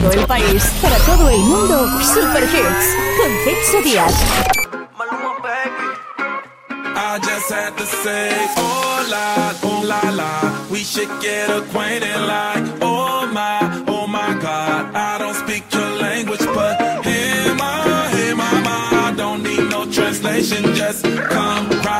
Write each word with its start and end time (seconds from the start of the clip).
todo 0.00 0.12
el 0.12 0.26
país, 0.26 0.64
para 0.80 0.96
todo 0.98 1.28
el 1.28 1.40
mundo, 1.40 1.88
Super 2.02 2.44
Hits 2.44 2.86
con 3.18 3.30
Celso 3.44 3.82
Díaz. 3.82 4.14
I 7.02 7.18
just 7.18 7.50
had 7.50 7.76
to 7.76 7.86
say, 7.86 8.30
oh, 8.56 9.04
oh 9.62 9.82
la 9.84 10.10
la, 10.10 10.66
we 10.70 10.84
should 10.84 11.08
get 11.20 11.50
acquainted 11.50 12.16
like, 12.26 12.62
oh 12.80 13.26
my, 13.32 13.84
oh 13.88 14.06
my 14.06 14.34
God, 14.40 14.94
I 14.94 15.18
don't 15.18 15.34
speak 15.34 15.64
your 15.72 15.90
language, 15.96 16.44
but 16.54 17.04
hear 17.04 17.54
my, 17.56 18.10
hear 18.14 18.36
my, 18.36 18.60
my, 18.60 19.08
I 19.08 19.14
don't 19.16 19.42
need 19.42 19.70
no 19.70 19.90
translation, 19.90 20.74
just 20.74 21.04
come 21.04 21.68
right. 21.84 21.99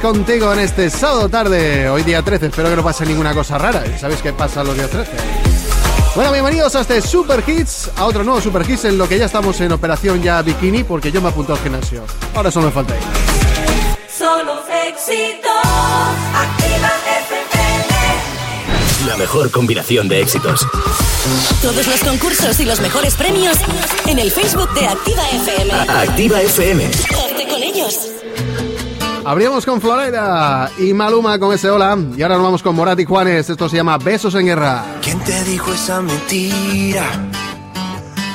Contigo 0.00 0.52
en 0.52 0.60
este 0.60 0.90
sábado 0.90 1.28
tarde, 1.28 1.88
hoy 1.90 2.04
día 2.04 2.22
13. 2.22 2.46
Espero 2.46 2.70
que 2.70 2.76
no 2.76 2.84
pase 2.84 3.04
ninguna 3.04 3.34
cosa 3.34 3.58
rara. 3.58 3.82
¿Sabéis 3.98 4.22
qué 4.22 4.32
pasa 4.32 4.62
los 4.62 4.76
días 4.76 4.88
13? 4.90 5.10
Bueno, 6.14 6.30
bienvenidos 6.32 6.74
a 6.76 6.82
este 6.82 7.02
Super 7.02 7.42
Hits, 7.46 7.90
a 7.96 8.04
otro 8.04 8.22
nuevo 8.22 8.40
Super 8.40 8.68
Hits 8.68 8.84
en 8.84 8.96
lo 8.96 9.08
que 9.08 9.18
ya 9.18 9.26
estamos 9.26 9.60
en 9.60 9.72
operación 9.72 10.22
ya 10.22 10.40
bikini 10.42 10.84
porque 10.84 11.10
yo 11.10 11.20
me 11.20 11.28
apunto 11.28 11.52
al 11.52 11.58
gimnasio. 11.58 12.04
Ahora 12.34 12.50
solo 12.50 12.66
me 12.66 12.72
falta 12.72 12.94
ir. 12.94 13.02
Solo 14.08 14.62
éxitos, 14.86 15.50
activa 16.34 16.92
FM. 17.26 19.08
La 19.08 19.16
mejor 19.16 19.50
combinación 19.50 20.08
de 20.08 20.20
éxitos. 20.20 20.66
Todos 21.60 21.86
los 21.86 22.00
concursos 22.00 22.60
y 22.60 22.64
los 22.64 22.80
mejores 22.80 23.14
premios 23.14 23.56
en 24.06 24.18
el 24.20 24.30
Facebook 24.30 24.72
de 24.74 24.86
Activa 24.86 25.22
FM. 25.30 25.72
A 25.72 26.00
Activa 26.02 26.40
FM. 26.40 26.88
Corte 27.14 27.48
con 27.48 27.62
ellos. 27.62 28.08
Abríamos 29.28 29.66
con 29.66 29.78
Florera 29.78 30.70
y 30.78 30.94
Maluma 30.94 31.38
con 31.38 31.52
ese 31.52 31.68
hola. 31.68 31.98
Y 32.16 32.22
ahora 32.22 32.36
nos 32.36 32.44
vamos 32.44 32.62
con 32.62 32.74
Morat 32.74 32.98
y 32.98 33.04
Juanes. 33.04 33.50
Esto 33.50 33.68
se 33.68 33.76
llama 33.76 33.98
Besos 33.98 34.34
en 34.34 34.46
Guerra. 34.46 34.82
¿Quién 35.02 35.20
te 35.20 35.44
dijo 35.44 35.70
esa 35.70 36.00
mentira? 36.00 37.04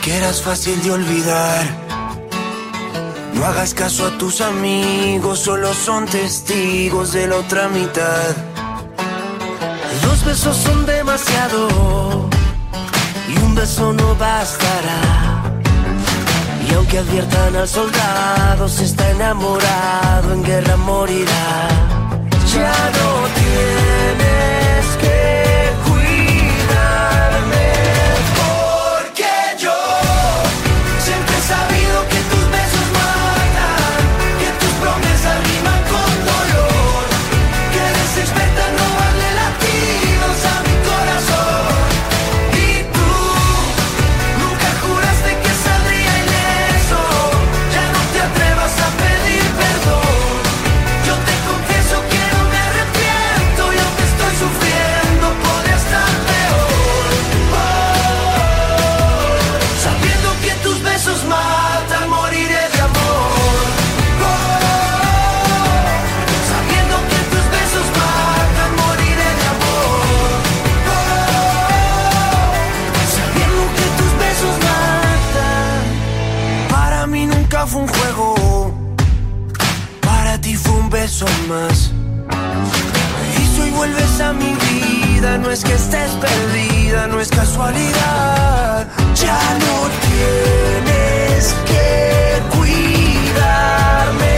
Que 0.03 0.17
eras 0.17 0.43
fácil 0.43 0.79
de 0.83 0.91
olvidar. 0.91 1.65
No 3.33 3.43
hagas 3.43 3.73
caso 3.73 4.05
a 4.05 4.15
tus 4.19 4.39
amigos, 4.41 5.39
solo 5.39 5.73
son 5.73 6.05
testigos 6.05 7.13
de 7.13 7.25
la 7.25 7.37
otra 7.37 7.69
mitad. 7.69 8.35
Dos 10.03 10.23
besos 10.23 10.55
son 10.55 10.85
demasiado 10.85 12.29
y 13.29 13.39
un 13.39 13.55
beso 13.55 13.93
no 13.93 14.13
bastará. 14.13 15.52
Aunque 16.75 16.97
adviertan 16.99 17.55
al 17.55 17.67
soldado, 17.67 18.67
si 18.67 18.83
está 18.83 19.09
enamorado, 19.11 20.33
en 20.33 20.43
guerra 20.43 20.77
morirá. 20.77 21.67
Ya 22.53 22.91
no 22.97 23.27
tiene 23.39 24.62
Y 81.53 83.45
si 83.45 83.61
hoy 83.61 83.69
vuelves 83.71 84.19
a 84.21 84.33
mi 84.33 84.55
vida, 84.55 85.37
no 85.37 85.51
es 85.51 85.63
que 85.63 85.73
estés 85.73 86.09
perdida, 86.13 87.05
no 87.05 87.19
es 87.19 87.29
casualidad. 87.29 88.87
Ya 89.13 89.39
no 89.59 89.87
tienes 90.07 91.53
que 91.67 92.41
cuidarme. 92.57 94.32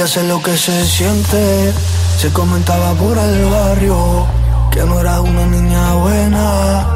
Ya 0.00 0.06
sé 0.06 0.22
lo 0.22 0.42
que 0.42 0.56
se 0.56 0.86
siente. 0.86 1.74
Se 2.16 2.32
comentaba 2.32 2.94
por 2.94 3.18
el 3.18 3.44
barrio 3.50 4.26
que 4.70 4.82
no 4.84 4.98
era 4.98 5.20
una 5.20 5.44
niña 5.44 5.92
buena. 5.92 6.86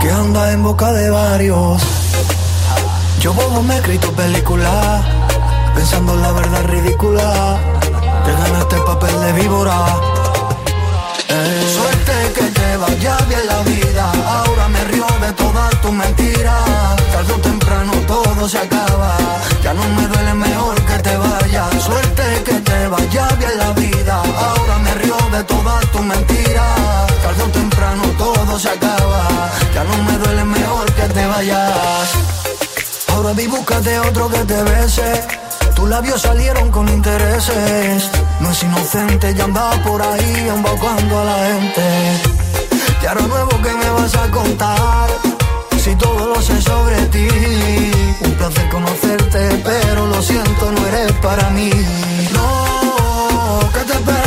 Que 0.00 0.10
anda 0.10 0.50
en 0.50 0.64
boca 0.64 0.90
de 0.92 1.08
varios. 1.10 1.80
Yo 3.20 3.32
bobo 3.32 3.62
me 3.62 3.74
he 3.74 3.76
escrito 3.76 4.10
película. 4.14 5.00
Pensando 5.76 6.14
en 6.14 6.22
la 6.22 6.32
verdad 6.32 6.64
ridícula. 6.64 7.56
Te 8.24 8.32
ganaste 8.32 8.74
el 8.74 8.82
papel 8.82 9.20
de 9.20 9.32
víbora. 9.34 10.09
De 15.30 15.36
todas 15.36 15.80
tus 15.80 15.92
mentiras. 15.92 16.96
Tarde 17.12 17.32
o 17.32 17.40
temprano 17.40 17.92
todo 18.06 18.48
se 18.48 18.58
acaba. 18.58 19.16
Ya 19.62 19.72
no 19.74 19.84
me 19.96 20.06
duele 20.08 20.34
mejor 20.34 20.74
que 20.88 20.98
te 21.06 21.16
vayas. 21.16 21.82
Suerte 21.82 22.24
que 22.44 22.54
te 22.68 22.88
vaya 22.88 23.28
bien 23.38 23.58
la 23.58 23.70
vida. 23.72 24.22
Ahora 24.46 24.78
me 24.78 24.94
río 24.94 25.16
de 25.32 25.44
todas 25.44 25.80
tus 25.92 26.02
mentiras. 26.02 26.76
Tarde 27.22 27.42
o 27.42 27.50
temprano 27.60 28.02
todo 28.18 28.58
se 28.58 28.70
acaba. 28.70 29.22
Ya 29.74 29.84
no 29.84 29.96
me 30.04 30.14
duele 30.18 30.44
mejor 30.44 30.86
que 30.92 31.06
te 31.16 31.26
vayas. 31.26 32.08
Ahora 33.08 33.32
vi 33.32 33.46
búscate 33.46 33.98
otro 34.00 34.28
que 34.28 34.42
te 34.50 34.62
bese. 34.62 35.10
Tus 35.76 35.88
labios 35.88 36.20
salieron 36.22 36.70
con 36.70 36.88
intereses. 36.88 38.10
No 38.40 38.50
es 38.50 38.62
inocente, 38.62 39.34
ya 39.34 39.44
anda 39.44 39.70
por 39.84 40.02
ahí 40.02 40.48
embaucando 40.54 41.20
a 41.20 41.24
la 41.24 41.36
gente. 41.46 42.39
Y 43.02 43.06
ahora 43.06 43.26
nuevo 43.26 43.50
que 43.62 43.72
me 43.72 43.90
vas 43.90 44.14
a 44.14 44.30
contar. 44.30 45.08
Si 45.78 45.94
todo 45.96 46.34
lo 46.34 46.42
sé 46.42 46.60
sobre 46.60 47.06
ti. 47.06 47.28
Un 48.20 48.32
placer 48.34 48.68
conocerte, 48.68 49.62
pero 49.64 50.06
lo 50.06 50.22
siento, 50.22 50.70
no 50.70 50.86
eres 50.86 51.12
para 51.22 51.48
mí. 51.50 51.70
No, 52.34 53.60
que 53.72 53.80
te 53.80 53.98
perdone 54.00 54.19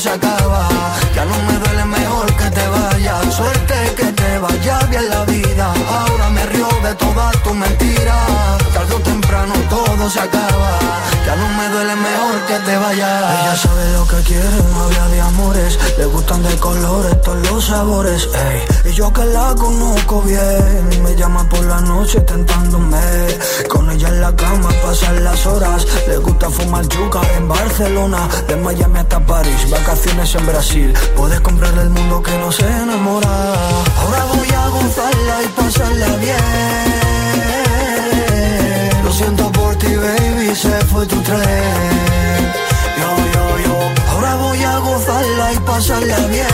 se 0.00 0.10
acaba. 0.10 0.68
Ya 1.14 1.24
no 1.24 1.36
me 1.42 1.54
duele 1.58 1.84
mejor 1.84 2.26
que 2.36 2.50
te 2.50 2.68
vayas. 2.68 3.34
Suerte 3.34 3.74
que 3.96 4.12
te 4.12 4.38
vaya 4.38 4.78
bien 4.90 5.08
la 5.08 5.24
vida. 5.24 5.72
Ahora 5.88 6.30
me 6.30 6.46
río 6.46 6.68
de 6.84 6.94
todas 6.94 7.42
tus 7.42 7.54
mentiras. 7.54 8.47
Se 10.08 10.20
acaba. 10.20 10.78
Ya 11.26 11.36
no 11.36 11.46
me 11.48 11.68
duele 11.68 11.94
mejor 11.94 12.40
que 12.46 12.54
te 12.60 12.76
vayas. 12.78 13.40
Ella 13.42 13.56
sabe 13.56 13.92
lo 13.92 14.06
que 14.06 14.16
quiere, 14.22 14.48
no 14.72 14.84
habla 14.84 15.08
de 15.08 15.20
amores. 15.20 15.78
Le 15.98 16.06
gustan 16.06 16.42
de 16.42 16.56
colores, 16.56 17.20
todos 17.20 17.50
los 17.50 17.66
sabores. 17.66 18.26
Y 18.86 18.92
yo 18.92 19.12
que 19.12 19.26
la 19.26 19.54
conozco 19.54 20.22
bien. 20.22 21.02
Me 21.02 21.14
llama 21.14 21.46
por 21.50 21.62
la 21.62 21.82
noche 21.82 22.20
tentándome. 22.22 22.98
Con 23.68 23.90
ella 23.90 24.08
en 24.08 24.20
la 24.22 24.34
cama 24.34 24.70
pasan 24.82 25.22
las 25.22 25.44
horas. 25.44 25.86
Le 26.06 26.16
gusta 26.16 26.48
fumar 26.48 26.88
yuca 26.88 27.20
en 27.36 27.46
Barcelona. 27.46 28.26
De 28.46 28.56
Miami 28.56 29.00
hasta 29.00 29.20
París, 29.20 29.68
vacaciones 29.70 30.34
en 30.34 30.46
Brasil. 30.46 30.94
Puedes 31.14 31.40
comprarle 31.42 31.82
el 31.82 31.90
mundo 31.90 32.22
que 32.22 32.32
no 32.38 32.50
se 32.50 32.66
enamora. 32.66 33.28
Ahora 34.00 34.24
voy 34.32 34.48
a 34.48 34.68
gozarla 34.68 35.42
y 35.44 35.48
pasarla 35.48 36.16
bien. 36.16 37.07
Baby, 39.96 40.54
se 40.54 40.70
fue 40.86 41.06
tu 41.06 41.20
tren. 41.22 41.42
Yo, 42.98 43.10
yo, 43.34 43.58
yo. 43.64 43.76
Ahora 44.10 44.34
voy 44.36 44.62
a 44.62 44.78
gozarla 44.78 45.52
y 45.52 45.58
pasarla 45.60 46.18
bien. 46.26 46.46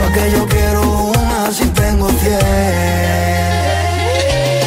Porque 0.00 0.30
yo 0.32 0.46
quiero 0.48 0.82
una 0.82 1.52
si 1.52 1.66
tengo 1.66 2.08
cien. 2.08 2.38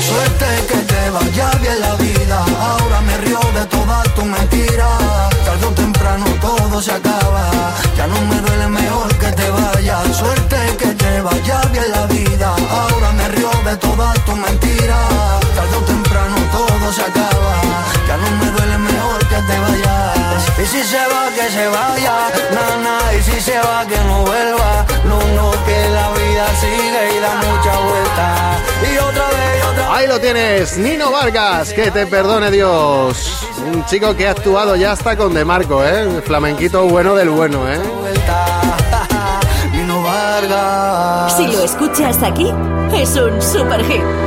Suerte 0.08 0.46
que 0.70 0.78
te 0.92 1.10
vaya 1.10 1.52
bien 1.62 1.80
la 1.82 1.96
vida. 1.96 2.46
Ahora 2.60 3.02
me 3.02 3.18
río 3.18 3.40
de 3.54 3.66
todas 3.66 4.04
tus 4.16 4.26
mentiras. 4.26 5.30
Tarde 5.46 5.66
o 5.66 5.72
temprano 5.72 6.26
todo 6.42 6.82
se 6.82 6.92
acaba. 6.92 7.50
Ya 7.98 8.08
no 8.08 8.22
me 8.22 8.40
duele 8.42 8.68
mejor 8.68 9.16
que 9.18 9.32
te 9.32 9.50
vayas. 9.50 10.16
Suerte 10.16 10.58
que 10.80 10.88
te 10.88 10.97
vaya 11.30 11.62
bien 11.72 11.92
la 11.92 12.06
vida. 12.08 12.56
Ahora 12.70 13.12
me 13.12 13.28
río 13.30 13.52
de 13.66 13.76
todas 13.78 14.14
tus 14.26 14.36
mentiras. 14.36 15.40
Tarde 15.56 15.76
o 15.76 15.84
temprano 15.94 16.36
todo 16.52 16.94
se 16.94 17.02
acaba. 17.02 17.56
Ya 18.08 18.18
no 18.18 18.30
me 18.40 18.52
duele 18.52 18.78
mejor 18.78 19.20
que 19.32 19.40
te 19.50 19.56
vayas. 19.66 20.42
Y 20.64 20.66
si 20.66 20.84
se 20.84 21.04
va, 21.12 21.24
que 21.36 21.38
que 21.38 21.52
se 21.52 21.68
vaya, 21.68 22.16
nana, 22.56 22.98
y 23.18 23.22
si 23.22 23.40
se 23.42 23.58
va 23.60 23.86
que 23.88 24.00
no 24.10 24.22
vuelva. 24.22 24.86
No, 25.10 25.20
no, 25.38 25.52
que 25.66 25.90
la 25.98 26.08
vida 26.20 26.46
sigue 26.62 27.02
y 27.16 27.20
da 27.26 27.34
mucha 27.36 27.74
vuelta. 27.90 28.28
Y 28.92 28.98
otra 28.98 29.28
vez, 29.36 29.52
y 29.60 29.62
otra 29.70 29.90
vez. 29.90 29.98
Ahí 29.98 30.08
lo 30.08 30.20
tienes, 30.20 30.78
Nino 30.78 31.12
Vargas, 31.12 31.74
que 31.74 31.92
te 31.92 32.08
perdone 32.08 32.52
Dios. 32.52 33.48
Un 33.72 33.86
chico 33.86 34.16
que 34.16 34.28
ha 34.28 34.32
actuado 34.32 34.76
ya 34.76 34.94
hasta 34.94 35.16
con 35.16 35.34
De 35.34 35.44
Marco, 35.46 35.84
¿eh? 35.86 36.22
Flamenquito 36.26 36.86
bueno 36.86 37.16
del 37.16 37.30
bueno, 37.30 37.70
¿eh? 37.70 37.80
vuelta. 38.02 38.57
Si 41.36 41.48
lo 41.48 41.64
escuchas 41.64 42.22
aquí, 42.22 42.54
es 42.94 43.16
un 43.16 43.42
super 43.42 43.84
hit. 43.86 44.27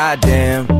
Goddamn, 0.00 0.79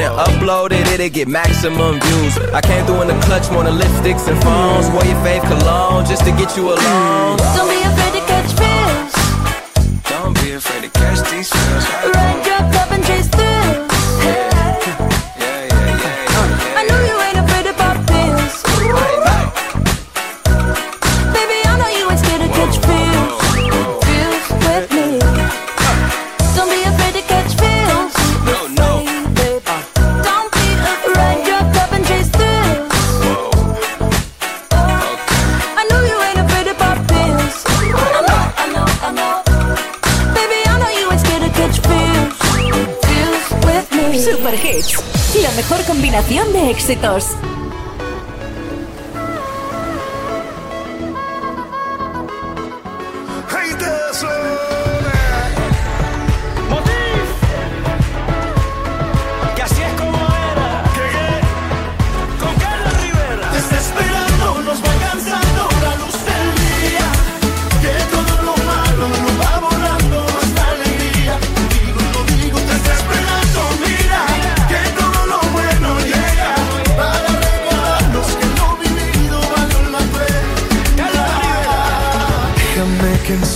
and 0.00 0.14
upload 0.18 0.72
it, 0.72 0.86
it'll 0.88 1.08
get 1.08 1.28
maximum 1.28 2.00
views. 2.00 2.38
I 2.52 2.60
came 2.60 2.84
through 2.86 3.02
in 3.02 3.08
the 3.08 3.18
clutch 3.26 3.50
more 3.50 3.64
than 3.64 3.78
lipsticks 3.78 4.26
and 4.28 4.40
phones. 4.42 4.90
Wore 4.90 5.04
your 5.04 5.20
fave 5.24 5.42
cologne 5.42 6.04
just 6.06 6.24
to 6.24 6.32
get 6.32 6.56
you 6.56 6.72
alone. 6.72 7.36
Don't 7.56 7.68
be 7.68 7.82
afraid 7.82 8.12
to 8.18 8.22
catch 8.26 8.50
feels. 8.58 9.12
Don't 10.10 10.34
be 10.42 10.52
afraid 10.52 10.82
to 10.84 10.90
catch 10.90 11.20
these 11.30 11.50
feels. 11.50 11.84
Ride 12.14 12.46
your 12.46 12.62
cup 12.72 12.90
and 12.92 13.04
chase 13.04 13.28
combinación 46.14 46.52
de 46.52 46.70
éxitos. 46.70 47.53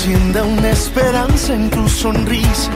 Encienda 0.08 0.42
una 0.42 0.70
esperanza 0.70 1.52
en 1.52 1.68
tu 1.68 1.86
sonrisa 1.86 2.70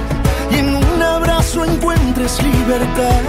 y 0.51 0.57
en 0.57 0.75
un 0.75 1.03
abrazo 1.03 1.65
encuentres 1.65 2.43
libertad. 2.43 3.23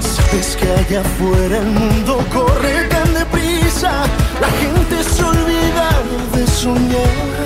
Sabes 0.00 0.56
que 0.56 0.70
allá 0.72 1.00
afuera 1.00 1.58
el 1.58 1.66
mundo 1.66 2.22
corre 2.30 2.84
tan 2.88 3.14
deprisa, 3.14 4.04
la 4.42 4.50
gente 4.60 5.02
se 5.04 5.24
olvida 5.24 5.88
de 6.34 6.46
soñar. 6.46 7.41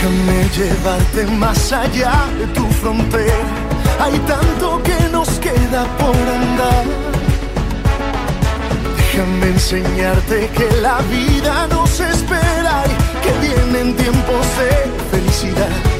Déjame 0.00 0.48
llevarte 0.56 1.26
más 1.26 1.72
allá 1.72 2.12
de 2.38 2.46
tu 2.54 2.64
frontera. 2.80 3.34
Hay 3.98 4.16
tanto 4.20 4.80
que 4.84 4.96
nos 5.10 5.28
queda 5.40 5.84
por 5.98 6.14
andar. 6.14 6.84
Déjame 8.96 9.46
enseñarte 9.48 10.50
que 10.50 10.80
la 10.80 10.98
vida 11.10 11.66
nos 11.66 11.98
espera 11.98 12.84
y 12.86 13.24
que 13.24 13.48
vienen 13.48 13.96
tiempos 13.96 14.46
de 14.58 15.18
felicidad. 15.18 15.97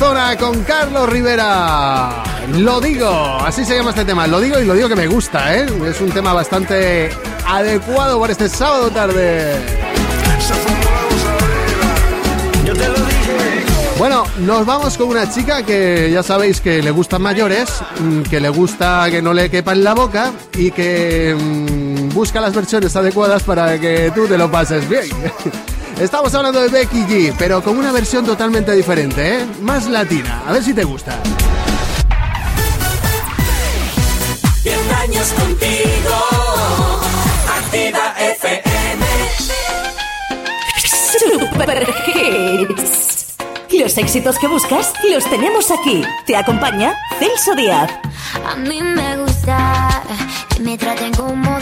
Maratona 0.00 0.36
con 0.36 0.62
Carlos 0.62 1.08
Rivera. 1.08 2.22
Lo 2.54 2.80
digo, 2.80 3.08
así 3.44 3.64
se 3.64 3.74
llama 3.74 3.90
este 3.90 4.04
tema. 4.04 4.28
Lo 4.28 4.40
digo 4.40 4.60
y 4.60 4.64
lo 4.64 4.74
digo 4.74 4.88
que 4.88 4.94
me 4.94 5.08
gusta, 5.08 5.56
¿eh? 5.56 5.66
Es 5.88 6.00
un 6.00 6.10
tema 6.10 6.32
bastante 6.32 7.10
adecuado 7.44 8.20
para 8.20 8.32
este 8.32 8.48
sábado 8.48 8.90
tarde. 8.90 9.56
Bueno, 13.98 14.24
nos 14.38 14.64
vamos 14.64 14.96
con 14.96 15.08
una 15.08 15.28
chica 15.28 15.64
que 15.64 16.10
ya 16.12 16.22
sabéis 16.22 16.60
que 16.60 16.80
le 16.80 16.92
gustan 16.92 17.20
mayores, 17.20 17.68
mm, 17.98 18.22
que 18.22 18.38
le 18.38 18.50
gusta 18.50 19.08
que 19.10 19.20
no 19.20 19.34
le 19.34 19.50
quepa 19.50 19.72
en 19.72 19.82
la 19.82 19.94
boca 19.94 20.30
y 20.54 20.70
que 20.70 21.34
mm, 21.34 22.14
busca 22.14 22.40
las 22.40 22.54
versiones 22.54 22.94
adecuadas 22.94 23.42
para 23.42 23.80
que 23.80 24.12
tú 24.14 24.28
te 24.28 24.38
lo 24.38 24.48
pases 24.48 24.88
bien. 24.88 25.08
Estamos 26.00 26.32
hablando 26.34 26.60
de 26.60 26.68
Becky 26.68 27.02
G, 27.06 27.34
pero 27.36 27.62
con 27.62 27.76
una 27.76 27.90
versión 27.90 28.24
totalmente 28.24 28.72
diferente, 28.72 29.40
¿eh? 29.40 29.46
Más 29.60 29.88
latina. 29.88 30.44
A 30.46 30.52
ver 30.52 30.62
si 30.62 30.72
te 30.72 30.84
gusta. 30.84 31.18
contigo. 35.36 36.16
Activa 37.58 38.14
FM. 38.18 39.06
Super 41.18 41.88
hits. 42.06 43.36
Los 43.70 43.98
éxitos 43.98 44.38
que 44.38 44.46
buscas 44.46 44.92
los 45.10 45.24
tenemos 45.28 45.70
aquí. 45.70 46.02
Te 46.26 46.36
acompaña 46.36 46.94
Celso 47.18 47.54
Díaz. 47.56 47.90
A 48.46 48.54
mí 48.54 48.80
me 48.82 49.16
gusta 49.18 50.02
que 50.54 50.60
me 50.60 50.78
traten 50.78 51.12
como 51.14 51.58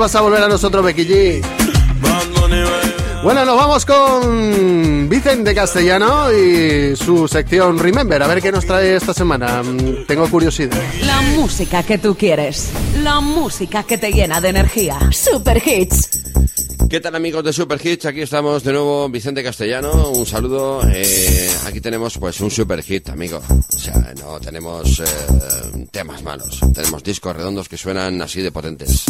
vas 0.00 0.14
a 0.14 0.22
volver 0.22 0.42
a 0.42 0.48
nosotros, 0.48 0.82
Becky 0.82 1.04
G. 1.04 1.42
Bueno, 3.22 3.44
nos 3.44 3.54
vamos 3.54 3.84
con 3.84 5.06
Vicente 5.06 5.54
Castellano 5.54 6.32
y 6.32 6.96
su 6.96 7.28
sección 7.28 7.78
Remember. 7.78 8.22
A 8.22 8.26
ver 8.26 8.40
qué 8.40 8.50
nos 8.50 8.64
trae 8.64 8.96
esta 8.96 9.12
semana. 9.12 9.62
Mm, 9.62 10.06
Tengo 10.06 10.26
curiosidad. 10.30 10.80
La 11.04 11.20
música 11.20 11.82
que 11.82 11.98
tú 11.98 12.16
quieres. 12.16 12.70
La 13.02 13.20
música 13.20 13.82
que 13.82 13.98
te 13.98 14.10
llena 14.10 14.40
de 14.40 14.48
energía. 14.48 14.98
Super 15.12 15.62
Hits. 15.62 16.08
¿Qué 16.88 16.98
tal 17.00 17.14
amigos 17.14 17.44
de 17.44 17.52
Super 17.52 17.78
Hits? 17.86 18.06
Aquí 18.06 18.22
estamos 18.22 18.64
de 18.64 18.72
nuevo, 18.72 19.06
Vicente 19.10 19.44
Castellano. 19.44 20.12
Un 20.12 20.24
saludo. 20.24 20.80
Eh, 20.90 21.50
aquí 21.66 21.82
tenemos 21.82 22.16
pues 22.16 22.40
un 22.40 22.50
super 22.50 22.82
hit, 22.82 23.10
amigo. 23.10 23.40
O 23.48 23.78
sea, 23.78 24.14
no 24.18 24.40
tenemos 24.40 24.98
eh, 25.00 25.86
temas 25.92 26.22
malos. 26.22 26.58
Tenemos 26.74 27.04
discos 27.04 27.36
redondos 27.36 27.68
que 27.68 27.76
suenan 27.76 28.20
así 28.22 28.40
de 28.40 28.50
potentes. 28.50 29.04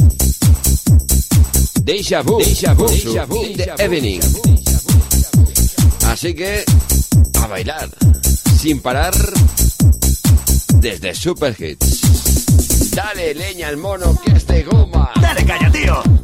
Deja 1.83 2.23
Vu, 2.23 2.39
Deja 2.39 2.75
Vu, 2.75 2.87
Deja 2.87 3.25
Vu, 3.27 3.45
In 3.45 3.57
the 3.57 3.73
Evening. 3.79 4.21
Así 6.07 6.35
que 6.35 6.65
a 7.41 7.47
bailar 7.47 7.89
sin 8.59 8.81
parar 8.81 9.15
desde 10.75 11.15
Super 11.15 11.57
Hits. 11.59 12.91
Dale 12.95 13.35
leña 13.35 13.69
al 13.69 13.77
mono 13.77 14.19
que 14.25 14.33
es 14.33 14.47
de 14.47 14.63
goma. 14.65 15.11
Dale 15.21 15.45
calla, 15.45 15.71
tío. 15.71 16.20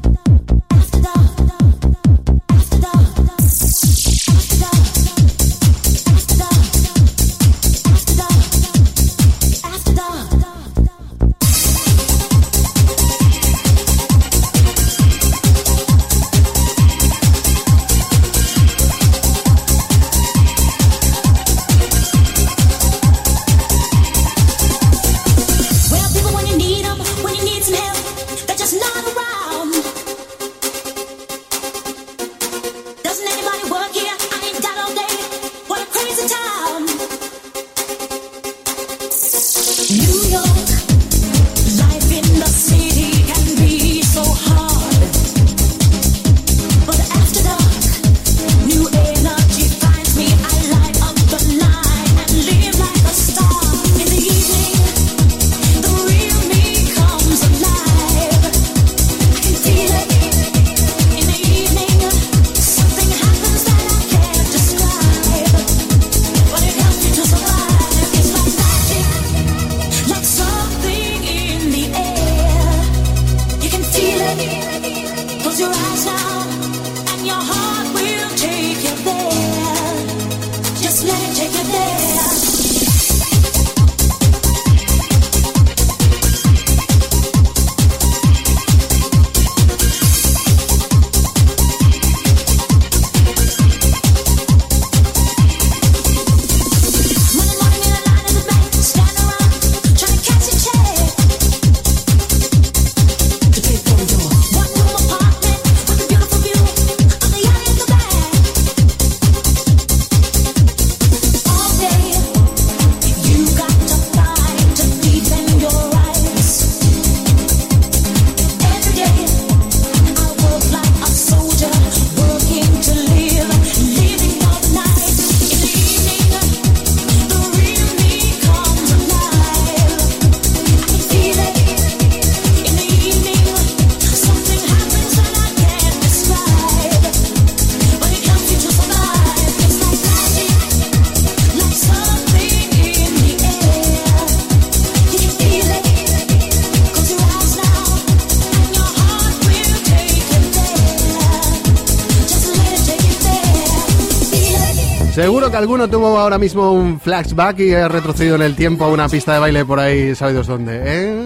Alguno 155.67 155.91
tuvo 155.91 156.17
ahora 156.17 156.39
mismo 156.39 156.71
un 156.71 157.01
flashback 157.01 157.59
y 157.59 157.75
ha 157.75 157.89
retrocedido 157.89 158.37
en 158.37 158.43
el 158.43 158.55
tiempo 158.55 158.85
a 158.85 158.89
una 158.89 159.09
pista 159.09 159.33
de 159.33 159.41
baile 159.41 159.65
por 159.65 159.81
ahí, 159.81 160.15
¿sabidos 160.15 160.47
dónde? 160.47 160.81
¿eh? 160.85 161.25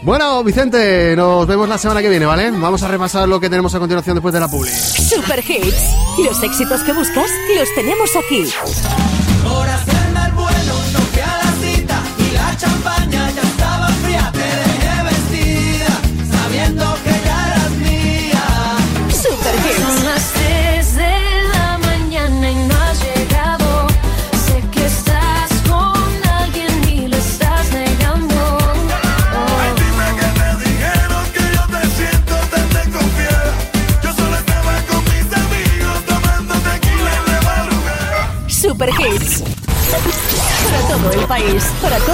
Bueno, 0.00 0.42
Vicente, 0.42 1.14
nos 1.16 1.46
vemos 1.46 1.68
la 1.68 1.76
semana 1.76 2.00
que 2.00 2.08
viene, 2.08 2.24
¿vale? 2.24 2.50
Vamos 2.50 2.82
a 2.82 2.88
repasar 2.88 3.28
lo 3.28 3.38
que 3.38 3.50
tenemos 3.50 3.74
a 3.74 3.78
continuación 3.78 4.16
después 4.16 4.32
de 4.32 4.40
la 4.40 4.48
publi. 4.48 4.70
Super 4.70 5.40
Hits. 5.40 5.94
Los 6.24 6.42
éxitos 6.42 6.82
que 6.82 6.94
buscas 6.94 7.30
los 7.58 7.74
tenemos 7.74 8.10
aquí. 8.16 8.46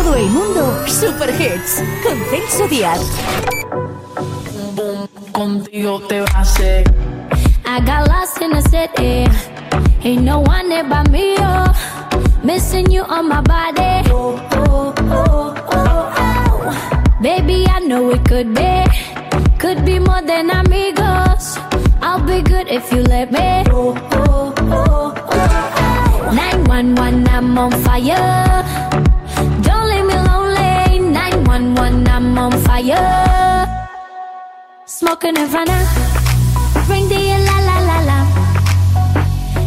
Todo 0.02 0.14
el 0.14 0.30
mundo, 0.30 0.84
Super 0.86 1.30
Hits. 1.30 1.82
Con 2.02 2.18
Celso 2.30 2.66
Díaz. 2.68 3.00
Contigo 5.32 6.00
te 6.08 6.20
va 6.20 6.26
a 6.34 6.40
hacer. 6.40 6.84
I 7.66 7.80
got 7.80 8.08
lost 8.08 8.40
in 8.40 8.50
the 8.50 8.62
city. 8.62 9.26
Ain't 10.02 10.22
no 10.22 10.40
one 10.40 10.68
there 10.68 10.84
but 10.84 11.10
me. 11.10 11.36
Oh. 11.38 11.72
Missing 12.42 12.90
you 12.90 13.02
on 13.02 13.28
my 13.28 13.42
body. 13.42 14.08
Oh, 14.10 14.40
oh, 14.52 14.94
oh, 14.98 15.54
oh, 15.70 16.14
oh. 16.16 17.18
Baby, 17.20 17.66
I 17.68 17.80
know 17.80 18.10
it 18.10 18.24
could 18.24 18.54
be. 18.54 18.84
Could 19.58 19.84
be 19.84 19.98
more 19.98 20.22
than 20.22 20.50
amigos. 20.50 21.58
I'll 22.00 22.24
be 22.24 22.40
good 22.42 22.68
if 22.68 22.90
you 22.90 23.02
let 23.02 23.30
me. 23.30 23.64
Oh, 23.70 23.94
oh, 24.12 24.54
oh, 24.56 25.14
oh, 25.14 25.50
oh. 26.26 26.32
911, 26.32 27.28
I'm 27.28 27.58
on 27.58 27.72
fire. 27.82 28.69
on 32.40 32.52
fire. 32.64 33.66
Smoking 34.86 35.34
Nirvana, 35.34 35.78
ring 36.88 37.06
the 37.08 37.20
la 37.46 37.56
la 37.68 37.76
la 37.88 37.98
la. 38.08 38.18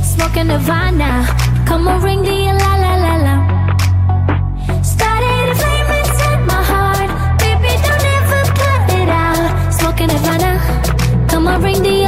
Smoking 0.01 0.47
Nirvana, 0.47 1.09
come 1.67 1.87
on, 1.87 2.01
ring 2.01 2.23
the 2.23 2.37
la 2.61 2.71
la 2.83 2.93
la 3.05 3.15
la. 3.25 3.35
Started 4.81 5.49
a 5.51 5.55
flame 5.61 5.91
inside 5.99 6.41
my 6.51 6.61
heart, 6.71 7.09
baby, 7.39 7.71
don't 7.85 8.05
ever 8.17 8.41
put 8.59 8.81
it 8.99 9.09
out. 9.09 9.73
Smoking 9.77 10.07
Nirvana, 10.07 10.51
come 11.29 11.47
on, 11.47 11.61
ring 11.61 11.81
the 11.83 12.02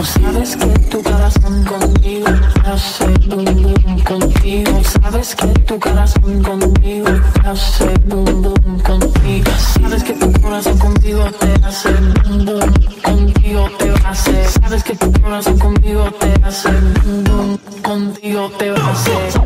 Pues 0.00 0.12
sabes 0.12 0.56
que 0.56 0.66
tu 0.88 1.02
corazón 1.02 1.62
conmigo 1.64 2.26
hace 2.64 3.04
boom 3.28 3.44
boom 3.44 4.00
contigo. 4.04 4.80
Sabes 4.82 5.34
que 5.34 5.46
tu 5.46 5.78
corazón 5.78 6.42
conmigo 6.42 7.06
hace 7.44 7.84
boom 8.06 8.40
boom 8.40 8.80
contigo. 8.80 9.52
Sabes 9.78 10.02
que 10.02 10.14
tu 10.14 10.32
corazón 10.40 10.78
contigo 10.78 11.24
te 11.38 11.66
hace 11.66 11.92
boom 12.24 12.46
boom 12.46 12.72
contigo 13.04 13.68
te 13.78 13.90
va 13.90 14.08
a 14.08 14.10
hacer. 14.12 14.46
Sabes 14.48 14.82
que 14.84 14.96
tu 14.96 15.12
corazón 15.20 15.58
conmigo 15.58 16.10
te 16.12 16.46
hace 16.46 16.70
boom 17.04 17.24
boom 17.24 17.58
contigo 17.82 18.50
te 18.58 18.70
va 18.70 18.78
a 18.78 18.92
hacer. 18.92 19.40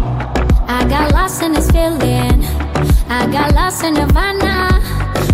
I 0.69 0.85
got 0.89 1.11
lost 1.15 1.43
in 1.43 1.55
this 1.55 1.69
feeling. 1.73 2.45
I 3.11 3.27
got 3.27 3.53
lost 3.55 3.83
in 3.83 3.95
Nirvana. 3.95 4.81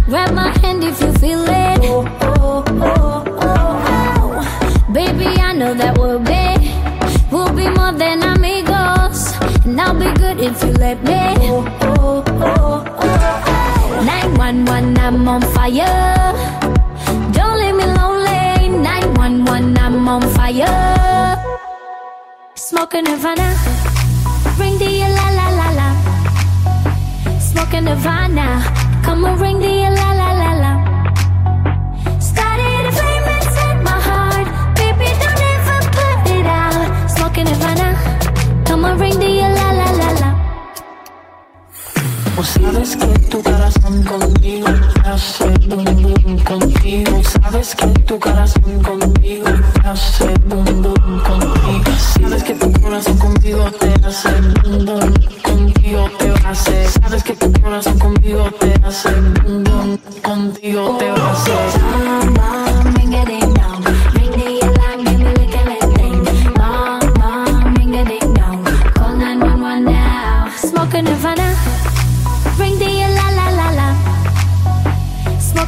Grab 0.09 0.33
my 0.33 0.48
hand 0.62 0.83
if 0.83 0.98
you 0.98 1.12
feel 1.18 1.44
it. 1.44 1.80
Oh, 1.85 2.09
oh, 2.22 2.64
oh, 2.70 2.74
oh, 2.80 3.38
oh. 3.42 3.60
Baby, 4.92 5.26
I 5.38 5.53
know 5.53 5.72
that 5.72 5.96
we'll 5.98 6.18
be, 6.18 6.74
we'll 7.31 7.55
be 7.55 7.68
more 7.79 7.92
than 7.92 8.24
amigos. 8.24 9.33
And 9.64 9.81
I'll 9.81 9.94
be 9.94 10.11
good 10.18 10.40
if 10.40 10.61
you 10.64 10.72
let 10.72 10.98
me. 11.05 11.14
Oh, 11.46 11.64
oh, 11.83 12.24
oh, 12.26 12.85
oh, 12.98 13.44
oh. 13.46 14.05
911, 14.05 14.98
I'm 14.98 15.29
on 15.29 15.42
fire. 15.55 16.33
Don't 17.31 17.59
leave 17.61 17.76
me 17.76 17.87
lonely. 17.87 18.68
911, 18.83 19.79
I'm 19.79 20.09
on 20.09 20.22
fire. 20.35 21.38
Smoking 22.57 23.05
Nirvana. 23.05 23.55
Ring 24.59 24.76
the 24.79 25.07
la 25.07 25.26
la 25.38 25.46
la 25.55 25.68
la. 25.79 27.38
Smoking 27.38 27.85
Nirvana. 27.85 28.62
Come 29.05 29.24
on, 29.24 29.38
ring 29.38 29.61
the 29.61 29.87
la 29.94 30.12
la 30.18 30.29
Pues 42.40 42.53
sabes 42.53 42.96
que 42.96 43.07
tu 43.29 43.42
corazón 43.42 44.03
conmigo 44.03 44.66
hace 45.05 45.44
boom 45.68 45.85
boom 45.85 46.38
contigo. 46.38 47.22
Sabes 47.22 47.74
que 47.74 47.87
tu 47.87 48.18
corazón 48.18 48.83
conmigo 48.83 49.44
hace 49.85 50.24
boom 50.46 50.64
boom 50.81 51.20
contigo. 51.20 51.92
Sabes 52.18 52.42
que 52.42 52.55
tu 52.55 52.72
corazón 52.81 53.18
contigo 53.18 53.70
te 53.79 53.92
hace 54.07 54.31
boom 54.64 54.87
boom 54.87 55.14
contigo 55.42 56.11
te 56.18 56.31
va. 56.31 56.55
Sabes 56.55 57.22
que 57.24 57.37
tu 57.37 57.53
corazón 57.61 57.98
conmigo 57.98 58.50
te 58.59 58.72
hace 58.87 59.11
boom 59.44 59.62
boom 59.62 59.98
contigo 60.22 60.96
te 60.98 61.11
va 61.11 61.29
a 61.29 61.33
hacer. 61.33 61.83
Mom, 61.92 62.35
mom, 62.37 62.90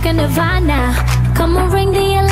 Smoking 0.03 0.17
Nirvana. 0.17 0.95
Come 1.37 1.57
on, 1.57 1.71
ring 1.71 1.93
the 1.93 2.01
la 2.01 2.32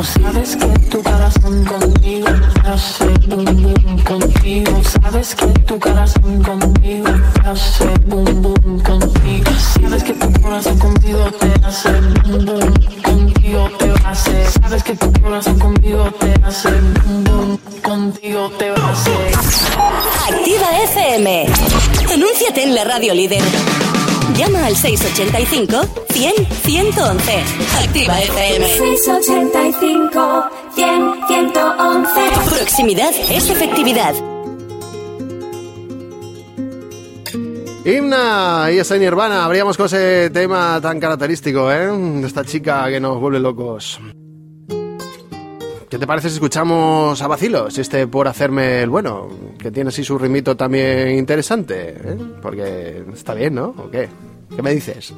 Pues 0.00 0.14
sabes 0.14 0.56
que 0.56 0.66
tu 0.88 1.02
corazón 1.02 1.62
conmigo 1.66 2.26
hace 2.64 3.04
boom 3.28 3.44
boom 3.44 3.98
contigo. 4.02 4.82
Sabes 4.82 5.34
que 5.34 5.46
tu 5.46 5.78
corazón 5.78 6.42
conmigo 6.42 7.04
hace 7.44 7.84
boom 8.06 8.40
boom 8.40 8.80
contigo. 8.80 9.50
Sabes 9.78 10.02
que 10.02 10.14
tu 10.14 10.40
corazón 10.40 10.78
contigo 10.78 11.30
te 11.38 11.66
hace 11.66 11.90
boom 12.24 12.46
boom 12.46 12.74
contigo 13.04 13.68
te 13.78 13.92
hacer. 14.06 14.46
Sabes 14.62 14.82
que 14.84 14.96
tu 14.96 15.12
corazón 15.20 15.58
conmigo 15.58 16.10
te 16.18 16.32
hace 16.46 16.70
boom 16.70 17.24
boom 17.24 17.58
contigo 17.82 18.50
te 18.58 18.70
hacer. 18.70 19.34
Activa 20.30 20.82
FM. 20.84 21.46
Anúnciate 22.10 22.62
en 22.62 22.74
la 22.74 22.84
radio 22.84 23.12
líder. 23.12 23.42
Llama 24.34 24.64
al 24.64 24.76
685 24.76 26.09
100 26.12 26.46
111. 26.64 27.32
Activa 27.84 28.20
FM. 28.20 28.66
685 28.66 30.44
100 30.74 31.26
111 31.28 32.10
Proximidad 32.56 33.12
es 33.30 33.48
efectividad. 33.48 34.14
Himna 37.84 38.68
y 38.72 38.78
esa 38.78 38.98
Nirvana, 38.98 39.44
abríamos 39.44 39.76
con 39.76 39.86
ese 39.86 40.30
tema 40.30 40.80
tan 40.82 41.00
característico, 41.00 41.72
¿eh? 41.72 41.86
De 41.86 42.26
esta 42.26 42.44
chica 42.44 42.88
que 42.88 43.00
nos 43.00 43.18
vuelve 43.18 43.40
locos. 43.40 43.98
¿Qué 45.88 45.98
te 45.98 46.06
parece 46.06 46.28
si 46.28 46.34
escuchamos 46.34 47.20
a 47.22 47.26
Vacilos? 47.26 47.78
Este 47.78 48.06
por 48.06 48.28
hacerme 48.28 48.82
el 48.82 48.90
bueno, 48.90 49.28
que 49.58 49.70
tiene 49.70 49.88
así 49.88 50.04
su 50.04 50.18
ritmito 50.18 50.56
también 50.56 51.16
interesante, 51.16 51.90
¿eh? 51.90 52.16
Porque 52.42 53.04
está 53.12 53.34
bien, 53.34 53.54
¿no? 53.54 53.74
¿O 53.76 53.90
qué? 53.90 54.08
¿Qué 54.54 54.62
me 54.62 54.74
dices? 54.74 55.14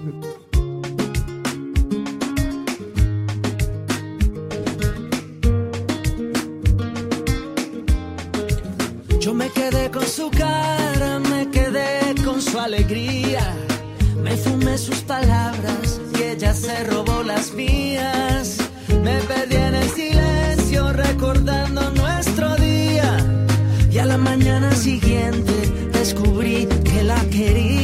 Alegría. 12.65 13.55
Me 14.23 14.37
fumé 14.37 14.79
sus 14.79 15.01
palabras 15.03 16.01
y 16.17 16.23
ella 16.23 16.55
se 16.55 16.85
robó 16.85 17.23
las 17.23 17.53
mías. 17.53 18.59
Me 19.03 19.19
perdí 19.21 19.57
en 19.57 19.75
el 19.75 19.89
silencio 19.91 20.93
recordando 20.93 21.91
nuestro 21.91 22.55
día. 22.57 23.17
Y 23.91 23.99
a 23.99 24.07
la 24.07 24.19
mañana 24.19 24.73
siguiente 24.73 25.53
descubrí 25.93 26.67
que 26.85 27.03
la 27.03 27.21
quería. 27.31 27.82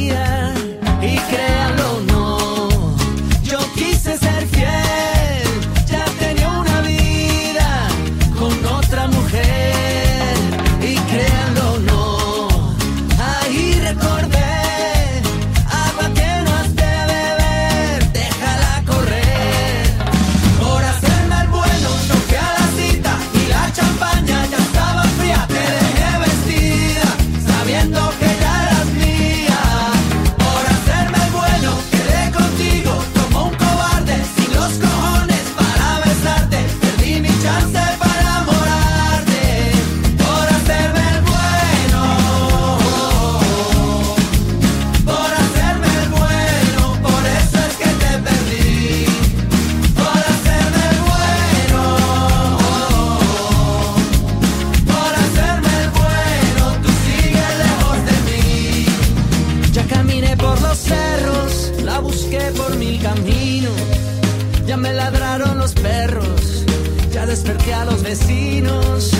Vecinos. 68.09 69.18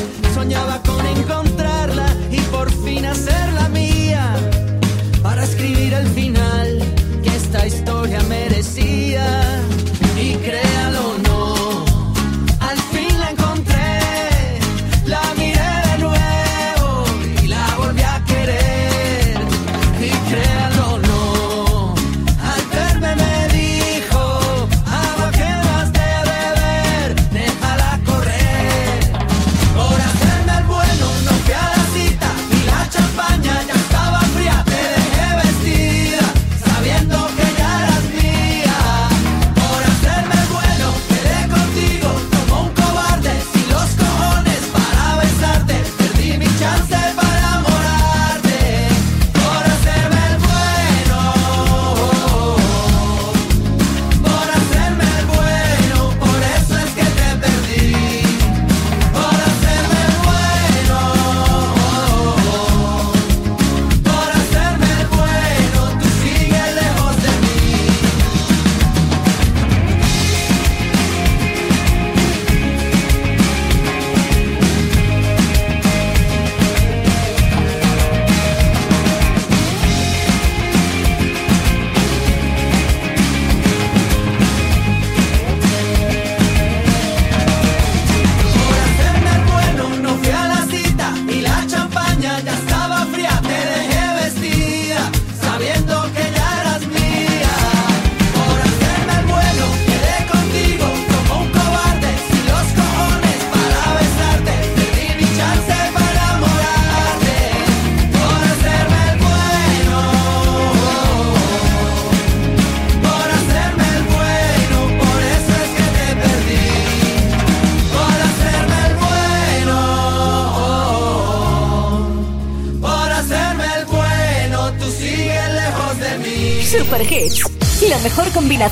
De 128.59 128.65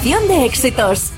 éxitos. 0.43 1.13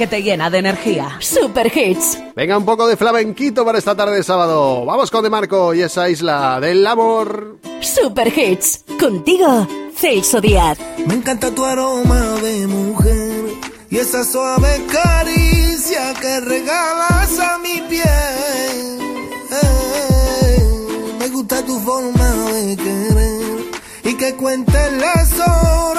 que 0.00 0.06
te 0.06 0.22
llena 0.22 0.48
de 0.48 0.56
energía. 0.56 1.18
Super 1.20 1.70
Hits. 1.76 2.16
Venga 2.34 2.56
un 2.56 2.64
poco 2.64 2.86
de 2.86 2.96
flamenquito 2.96 3.66
para 3.66 3.76
esta 3.76 3.94
tarde 3.94 4.16
de 4.16 4.22
sábado. 4.22 4.86
Vamos 4.86 5.10
con 5.10 5.22
De 5.22 5.28
Marco 5.28 5.74
y 5.74 5.82
esa 5.82 6.08
isla 6.08 6.58
del 6.58 6.86
amor. 6.86 7.58
Super 7.82 8.32
Hits. 8.34 8.82
Contigo, 8.98 9.68
Celso 9.94 10.40
Díaz. 10.40 10.78
Me 11.06 11.12
encanta 11.12 11.50
tu 11.50 11.66
aroma 11.66 12.18
de 12.40 12.66
mujer 12.66 13.44
y 13.90 13.98
esa 13.98 14.24
suave 14.24 14.86
caricia 14.90 16.14
que 16.18 16.40
regalas 16.40 17.38
a 17.38 17.58
mi 17.58 17.82
piel. 17.82 19.00
Eh, 19.52 21.16
me 21.18 21.28
gusta 21.28 21.62
tu 21.66 21.78
forma 21.78 22.30
de 22.52 22.74
querer 22.74 23.70
y 24.04 24.14
que 24.14 24.34
cuentes 24.34 24.92
las 24.94 25.38
horas 25.40 25.89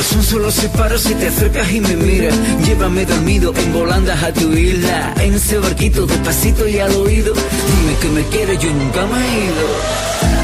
corazón 0.00 0.22
solo 0.22 0.50
se 0.50 0.66
para 0.70 0.96
si 0.96 1.14
te 1.14 1.26
acercas 1.26 1.70
y 1.70 1.78
me 1.78 1.94
miras. 1.94 2.34
Llévame 2.64 3.04
dormido 3.04 3.52
en 3.54 3.70
volandas 3.70 4.22
a 4.22 4.32
tu 4.32 4.50
isla. 4.52 5.12
En 5.20 5.34
ese 5.34 5.58
barquito, 5.58 6.06
despacito 6.06 6.66
y 6.66 6.78
al 6.78 6.94
oído. 6.94 7.34
Dime 7.34 7.98
que 8.00 8.08
me 8.08 8.22
quieres, 8.28 8.58
yo 8.60 8.72
nunca 8.72 9.04
me 9.04 9.18
he 9.18 9.44
ido. 9.44 10.39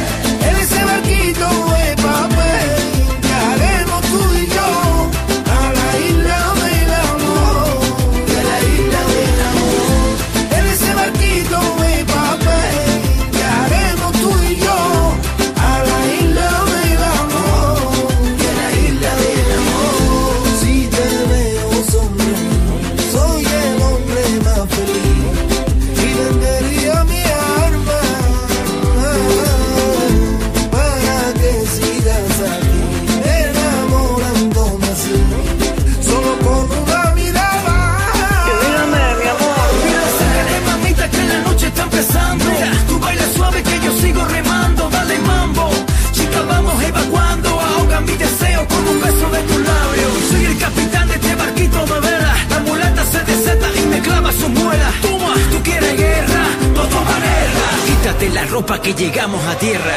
de 58.29 58.35
la 58.35 58.45
ropa 58.47 58.81
que 58.81 58.93
llegamos 58.95 59.45
a 59.47 59.57
tierra. 59.57 59.95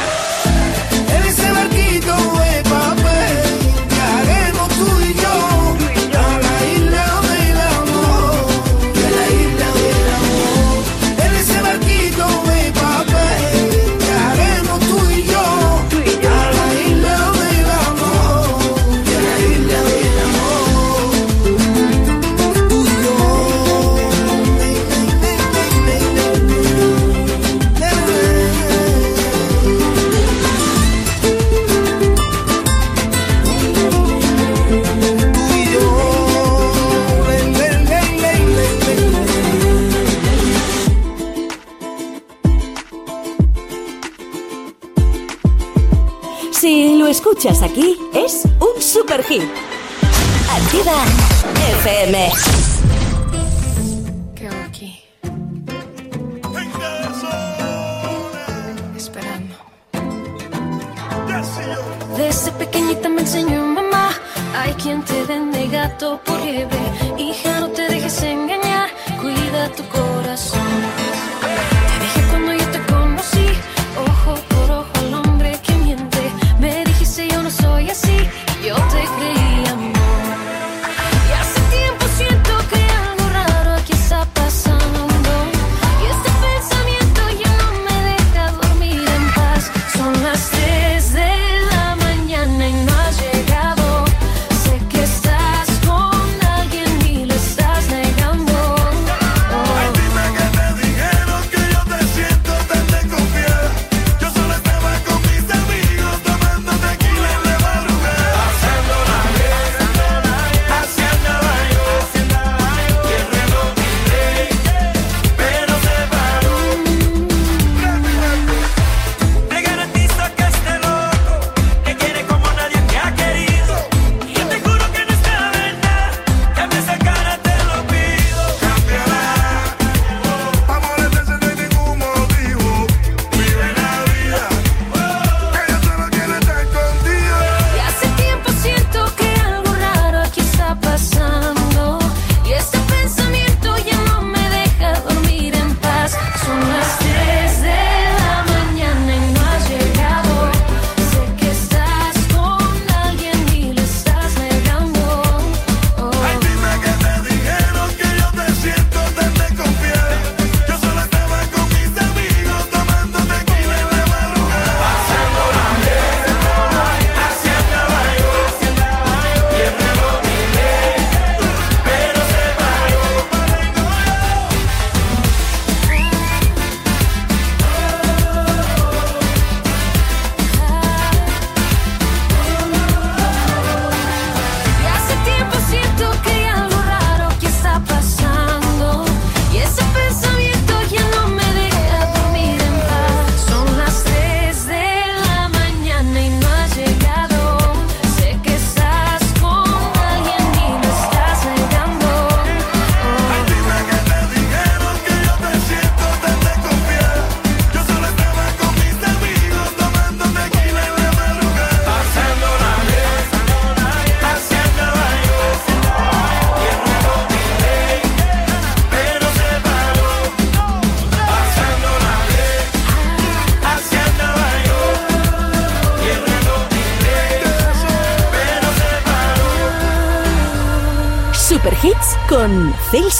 En 1.16 1.22
ese 1.26 1.50
barquito, 1.50 2.14
wey, 2.36 2.62
aquí 47.48 47.96
es 48.12 48.44
un 48.60 48.82
super 48.82 49.24
hit. 49.24 49.42
Activa 50.50 51.04
FM. 51.80 52.59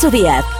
Alfonso 0.02 0.10
Díaz. 0.10 0.59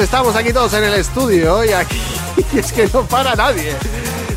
estamos 0.00 0.34
aquí 0.34 0.52
todos 0.52 0.72
en 0.74 0.84
el 0.84 0.94
estudio 0.94 1.64
y 1.64 1.72
aquí 1.72 2.00
es 2.56 2.72
que 2.72 2.88
no 2.92 3.04
para 3.04 3.34
nadie. 3.34 3.74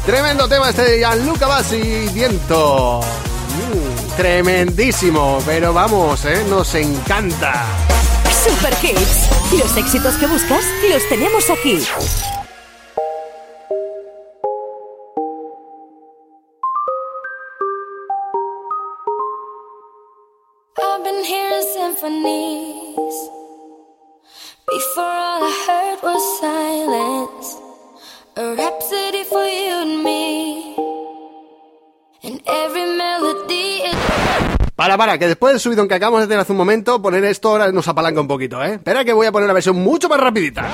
Tremendo 0.06 0.48
tema 0.48 0.70
este 0.70 0.84
de 0.84 0.98
Gianluca 1.00 1.48
Bassi, 1.48 2.08
viento. 2.14 3.02
Mm, 3.02 4.16
tremendísimo, 4.18 5.40
pero 5.46 5.74
vamos, 5.74 6.26
¿eh? 6.26 6.46
nos 6.50 6.76
encanta. 6.76 7.66
Super 8.44 8.74
Hits, 8.82 9.30
los 9.60 9.76
éxitos 9.78 10.16
que 10.16 10.28
buscas 10.28 10.64
los 10.90 11.10
tenemos 11.10 11.50
aquí. 11.50 11.86
que 35.18 35.28
después 35.28 35.54
del 35.54 35.60
subidón 35.60 35.88
que 35.88 35.96
acabamos 35.96 36.22
de 36.22 36.28
tener 36.28 36.40
hace 36.40 36.52
un 36.52 36.58
momento, 36.58 37.02
poner 37.02 37.24
esto 37.26 37.50
ahora 37.50 37.72
nos 37.72 37.88
apalanca 37.88 38.22
un 38.22 38.28
poquito, 38.28 38.64
¿eh? 38.64 38.76
Espera 38.76 39.04
que 39.04 39.14
voy 39.14 39.28
a 39.28 39.32
poner 39.32 39.46
una 39.46 39.54
versión 39.54 39.76
mucho 39.78 40.10
más 40.10 40.20
rapidita. 40.20 40.68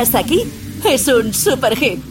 escuchas 0.00 0.14
aquí 0.14 0.44
es 0.84 1.08
un 1.08 1.34
super 1.34 1.76
hit. 1.76 2.09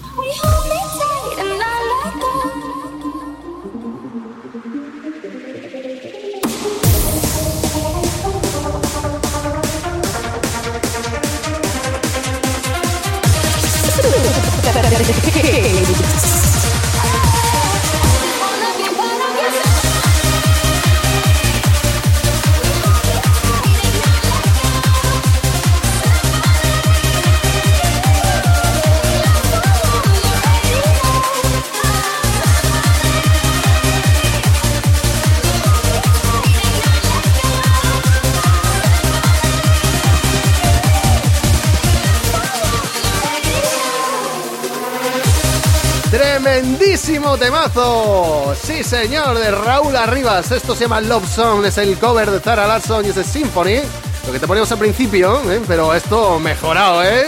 temazo. 47.49 48.53
Sí, 48.61 48.83
señor, 48.83 49.39
de 49.39 49.49
Raúl 49.49 49.95
Arribas. 49.95 50.51
Esto 50.51 50.75
se 50.75 50.81
llama 50.81 51.01
Love 51.01 51.27
Song, 51.27 51.65
es 51.65 51.79
el 51.79 51.97
cover 51.97 52.29
de 52.29 52.39
Zara 52.39 52.67
Larson 52.67 53.03
y 53.05 53.09
es 53.09 53.17
el 53.17 53.25
Symphony. 53.25 53.79
Lo 54.27 54.33
que 54.33 54.39
te 54.39 54.45
poníamos 54.45 54.71
al 54.71 54.77
principio, 54.77 55.41
¿eh? 55.51 55.59
pero 55.67 55.95
esto 55.95 56.39
mejorado, 56.39 57.03
¿eh? 57.03 57.25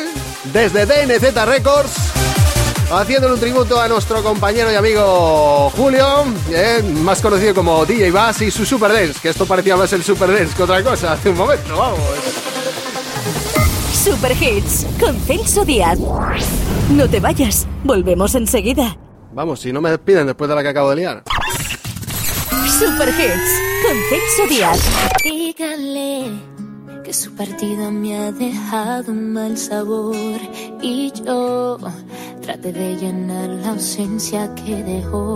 Desde 0.54 0.86
DNZ 0.86 1.44
Records. 1.46 1.94
Haciéndole 2.92 3.34
un 3.34 3.40
tributo 3.40 3.82
a 3.82 3.88
nuestro 3.88 4.22
compañero 4.22 4.72
y 4.72 4.76
amigo 4.76 5.72
Julio, 5.76 6.26
¿eh? 6.52 6.84
más 7.02 7.20
conocido 7.20 7.56
como 7.56 7.84
DJ 7.84 8.12
Bass 8.12 8.42
y 8.42 8.52
su 8.52 8.64
Super 8.64 8.94
Dance, 8.94 9.20
que 9.20 9.30
esto 9.30 9.48
parecía 9.48 9.76
más 9.76 9.92
el 9.94 10.04
Super 10.04 10.32
Dance 10.32 10.56
que 10.56 10.62
otra 10.62 10.84
cosa 10.84 11.14
hace 11.14 11.30
un 11.30 11.38
momento, 11.38 11.76
vamos. 11.76 12.00
Super 14.04 14.34
Hits 14.34 14.86
con 15.00 15.20
Celso 15.22 15.66
Díaz. 15.66 15.98
No 16.92 17.10
te 17.10 17.20
vayas, 17.20 17.66
volvemos 17.84 18.36
enseguida. 18.36 18.98
Vamos, 19.34 19.62
si 19.62 19.72
no 19.72 19.80
me 19.82 19.90
despiden 19.90 20.28
después 20.28 20.50
de 20.50 20.56
la 20.56 20.62
que 20.62 20.68
acabo 20.70 20.90
de 20.90 20.98
liar. 20.98 21.24
Super 22.80 23.10
Hits 23.10 23.62
con 23.86 23.98
Celso 24.10 24.48
Díaz. 24.50 24.80
Díganle 25.24 26.32
que 27.04 27.14
su 27.14 27.34
partida 27.36 27.92
me 27.92 28.18
ha 28.18 28.32
dejado 28.32 29.12
un 29.12 29.34
mal 29.34 29.56
sabor 29.58 30.16
y 30.82 31.12
yo 31.24 31.78
traté 32.42 32.74
de 32.74 32.96
llenar 32.98 33.50
la 33.50 33.70
ausencia 33.70 34.54
que 34.56 34.84
dejó. 34.84 35.36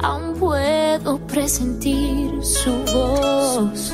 Aún 0.00 0.34
puedo 0.34 1.18
presentir 1.26 2.30
su 2.42 2.72
voz. 2.92 3.92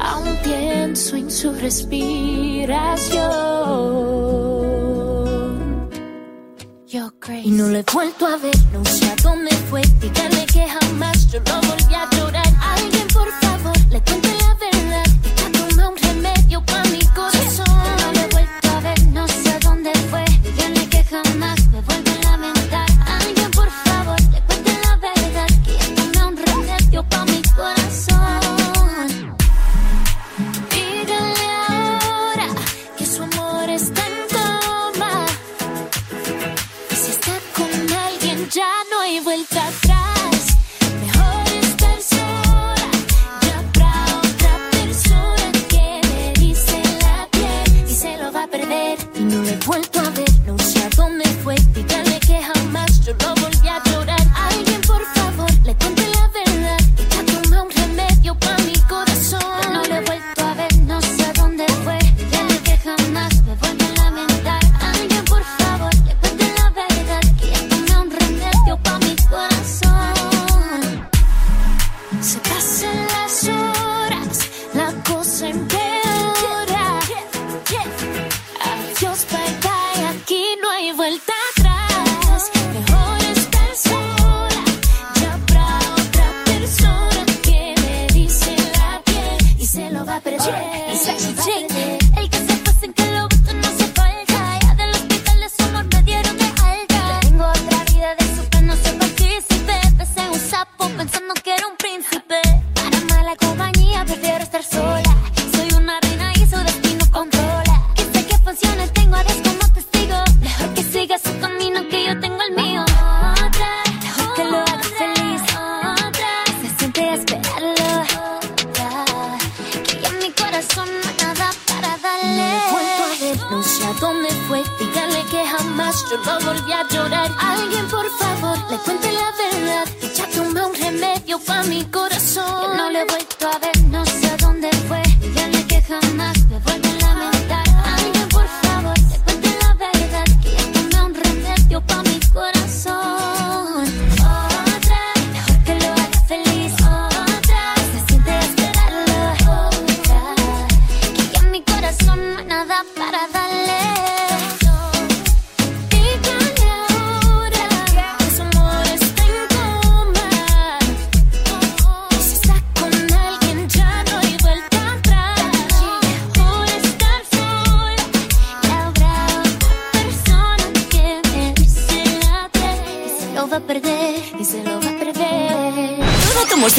Aún 0.00 0.36
pienso 0.42 1.16
en 1.16 1.30
su 1.30 1.52
respiración 1.52 4.51
y 6.94 7.50
no 7.50 7.68
le 7.68 7.78
he 7.78 7.84
vuelto 7.90 8.26
a 8.26 8.36
ver, 8.36 8.54
no 8.70 8.84
sé 8.84 9.06
a 9.06 9.16
dónde 9.22 9.50
fue. 9.70 9.80
Díganle 9.98 10.44
que 10.44 10.66
jamás 10.68 11.26
yo 11.32 11.40
lo 11.40 11.66
volví 11.66 11.94
a 11.94 12.06
llorar. 12.10 12.46
Alguien, 12.60 13.08
por 13.08 13.32
favor, 13.40 13.74
le 13.90 13.98
cuente 14.02 14.31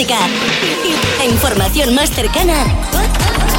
La 0.05 1.25
información 1.25 1.95
más 1.95 2.09
cercana, 2.09 2.65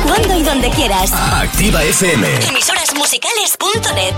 cuando 0.06 0.36
y 0.36 0.42
donde 0.42 0.68
quieras. 0.70 1.10
Activa 1.12 1.82
FM. 1.82 2.26
Emisorasmusicales.net. 2.48 4.12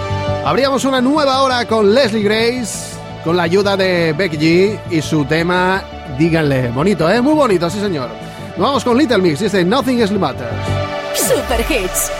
Abríamos 0.44 0.84
una 0.84 1.00
nueva 1.00 1.42
hora 1.42 1.66
con 1.68 1.94
Leslie 1.94 2.24
Grace, 2.24 2.96
con 3.22 3.36
la 3.36 3.44
ayuda 3.44 3.76
de 3.76 4.12
Becky 4.12 4.36
G 4.38 4.80
y 4.90 5.02
su 5.02 5.24
tema 5.24 5.84
Díganle. 6.18 6.70
Bonito, 6.70 7.08
¿eh? 7.08 7.20
Muy 7.20 7.34
bonito, 7.34 7.70
sí, 7.70 7.78
señor. 7.78 8.08
Vamos 8.56 8.82
con 8.82 8.98
Little 8.98 9.18
Mix, 9.18 9.38
dice 9.38 9.64
Nothing 9.64 10.02
is 10.02 10.10
Matters. 10.10 10.50
Super 11.14 11.60
Hits. 11.60 12.10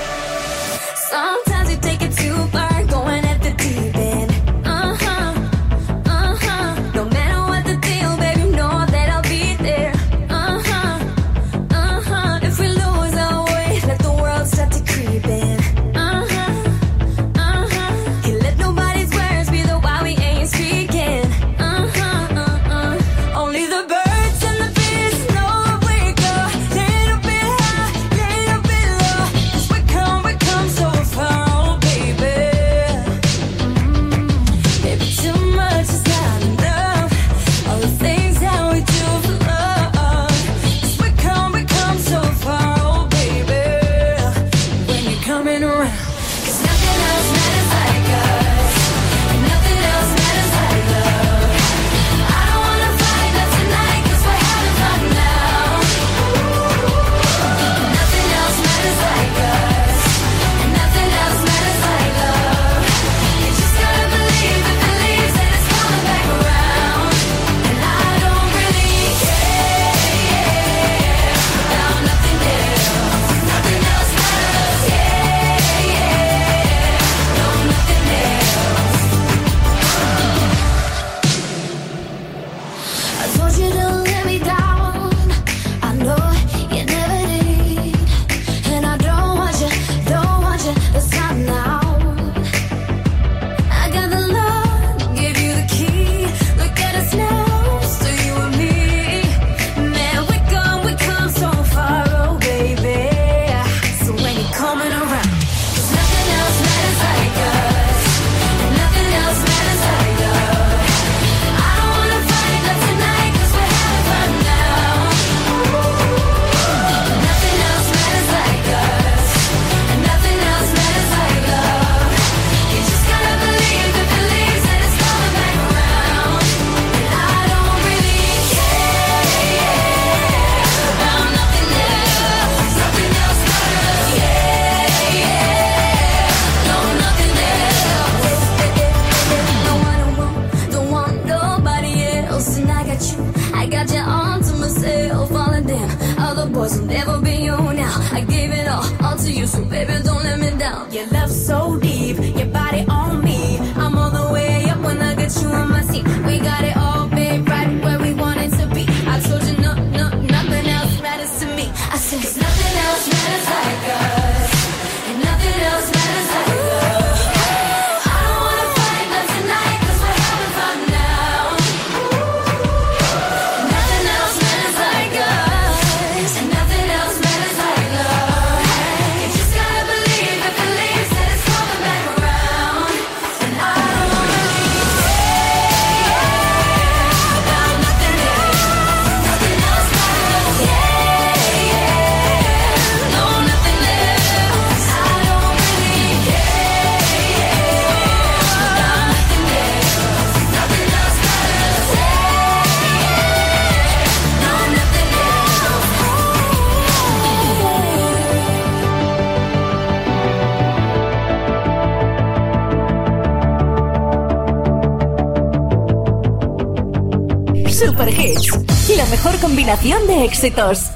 combinación 219.57 220.07
de 220.07 220.25
éxitos. 220.27 220.91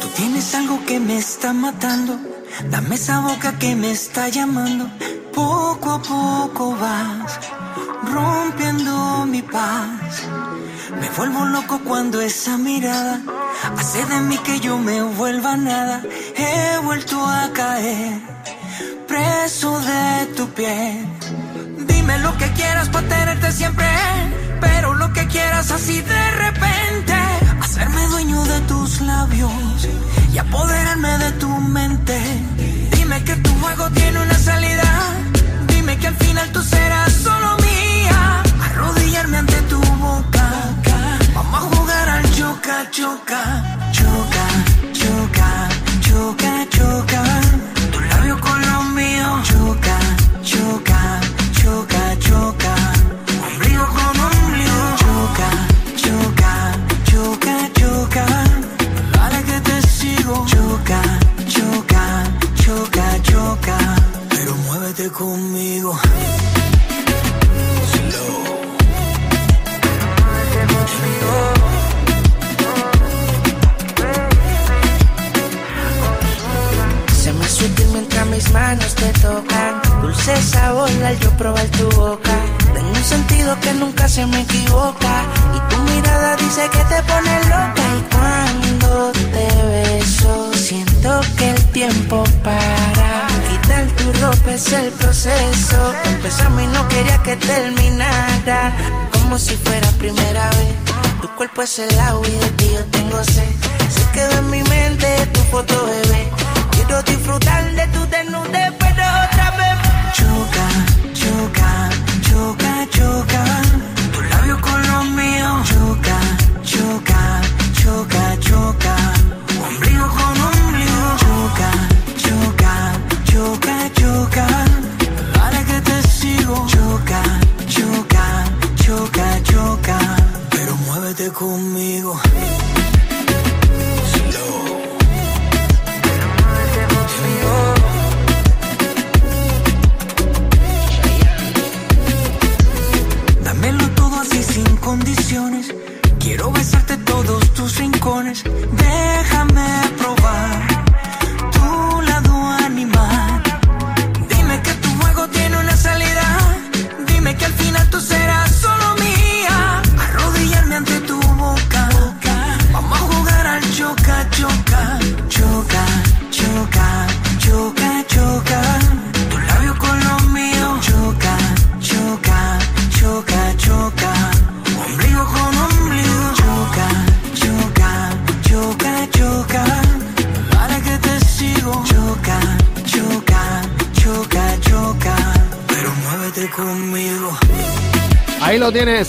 Tú 0.00 0.06
tienes 0.16 0.54
algo 0.54 0.84
que 0.84 1.00
me 1.00 1.16
está 1.16 1.54
matando. 1.54 2.18
Dame 2.68 2.96
esa 2.96 3.20
boca 3.20 3.58
que 3.58 3.74
me 3.74 3.90
está 3.90 4.28
llamando. 4.28 4.86
Poco 5.32 5.92
a 5.92 6.02
poco 6.02 6.76
vas 6.76 7.40
rompiendo 8.04 9.24
mi 9.24 9.40
paz. 9.40 10.24
Me 11.00 11.08
vuelvo 11.16 11.46
loco 11.46 11.80
cuando 11.86 12.20
esa 12.20 12.58
mirada 12.58 13.22
hace 13.76 14.04
de 14.04 14.20
mí 14.20 14.36
que 14.38 14.60
yo 14.60 14.76
me 14.76 15.02
vuelva 15.02 15.56
nada. 15.56 16.02
He 16.36 16.78
vuelto 16.84 17.24
a 17.24 17.49
preso 19.06 19.80
de 19.80 20.26
tu 20.36 20.48
piel. 20.50 21.06
Dime 21.86 22.18
lo 22.18 22.36
que 22.38 22.48
quieras 22.52 22.88
para 22.88 23.08
tenerte 23.08 23.52
siempre, 23.52 23.86
pero 24.60 24.94
lo 24.94 25.12
que 25.12 25.26
quieras 25.26 25.70
así 25.70 26.00
de 26.00 26.30
repente. 26.32 27.14
Hacerme 27.60 28.06
dueño 28.08 28.44
de 28.44 28.60
tus 28.62 29.00
labios 29.00 29.88
y 30.32 30.38
apoderarme 30.38 31.18
de 31.18 31.32
tu 31.32 31.48
mente. 31.48 32.18
Dime 32.96 33.22
que 33.24 33.36
tu 33.36 33.50
juego 33.60 33.90
tiene 33.90 34.20
una 34.20 34.38
salida, 34.38 34.88
dime 35.68 35.98
que 35.98 36.06
al 36.08 36.16
final 36.16 36.50
tú 36.52 36.62
serás 36.62 37.09
pues 101.60 101.78
el 101.78 102.00
agua 102.00 102.19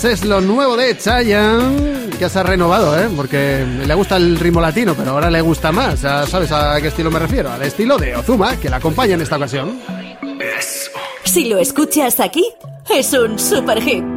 Pues 0.01 0.19
es 0.19 0.25
lo 0.25 0.41
nuevo 0.41 0.75
de 0.75 0.97
Chayanne, 0.97 2.09
que 2.17 2.27
se 2.27 2.39
ha 2.39 2.41
renovado, 2.41 2.99
¿eh? 2.99 3.07
Porque 3.15 3.63
le 3.85 3.93
gusta 3.93 4.17
el 4.17 4.39
ritmo 4.39 4.59
latino, 4.59 4.95
pero 4.97 5.11
ahora 5.11 5.29
le 5.29 5.41
gusta 5.41 5.71
más. 5.71 6.01
Ya 6.01 6.25
sabes 6.25 6.51
a 6.51 6.81
qué 6.81 6.87
estilo 6.87 7.11
me 7.11 7.19
refiero, 7.19 7.51
al 7.51 7.61
estilo 7.61 7.99
de 7.99 8.15
Ozuma, 8.15 8.59
que 8.59 8.67
la 8.67 8.77
acompaña 8.77 9.13
en 9.13 9.21
esta 9.21 9.35
ocasión. 9.35 9.79
Si 11.23 11.47
lo 11.47 11.59
escuchas 11.59 12.19
aquí, 12.19 12.43
es 12.89 13.13
un 13.13 13.37
super 13.37 13.79
hit. 13.79 14.10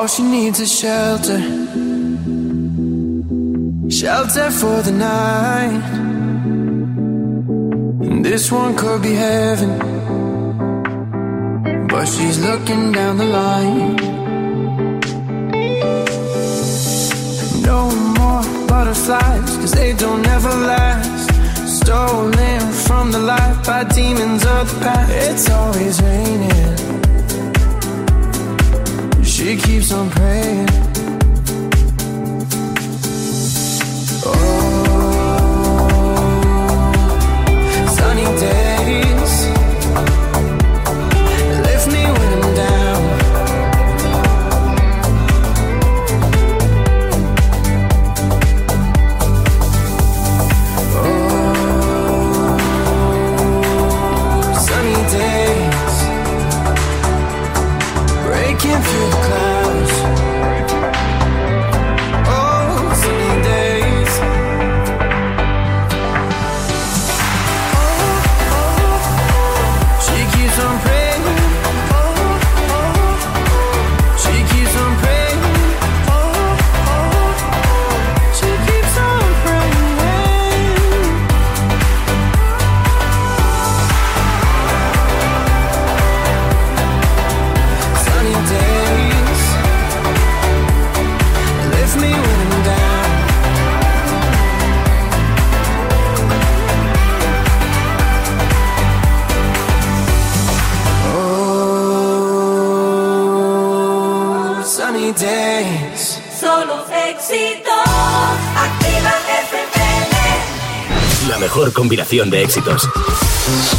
All 0.00 0.06
she 0.06 0.22
needs 0.22 0.58
is 0.60 0.72
shelter, 0.80 1.38
shelter 3.90 4.50
for 4.50 4.80
the 4.80 4.92
night. 4.92 5.82
And 8.08 8.24
this 8.24 8.50
one 8.50 8.74
could 8.78 9.02
be 9.02 9.12
heaven, 9.12 9.76
but 11.86 12.06
she's 12.06 12.38
looking 12.42 12.92
down 12.92 13.18
the 13.18 13.26
line. 13.26 13.96
No 17.62 17.90
more 18.16 18.42
butterflies, 18.68 19.56
cause 19.58 19.72
they 19.72 19.92
don't 19.92 20.26
ever 20.26 20.54
last. 20.72 21.28
Stolen 21.68 22.72
from 22.86 23.12
the 23.12 23.18
life 23.18 23.66
by 23.66 23.84
demons 23.84 24.46
of 24.46 24.72
the 24.72 24.80
past. 24.80 25.12
It's 25.12 25.50
always 25.50 26.00
raining. 26.00 26.89
She 29.40 29.56
keeps 29.56 29.90
on 29.90 30.10
praying. 30.10 30.89
compilación 111.90 112.30
de 112.30 112.44
éxitos. 112.44 112.88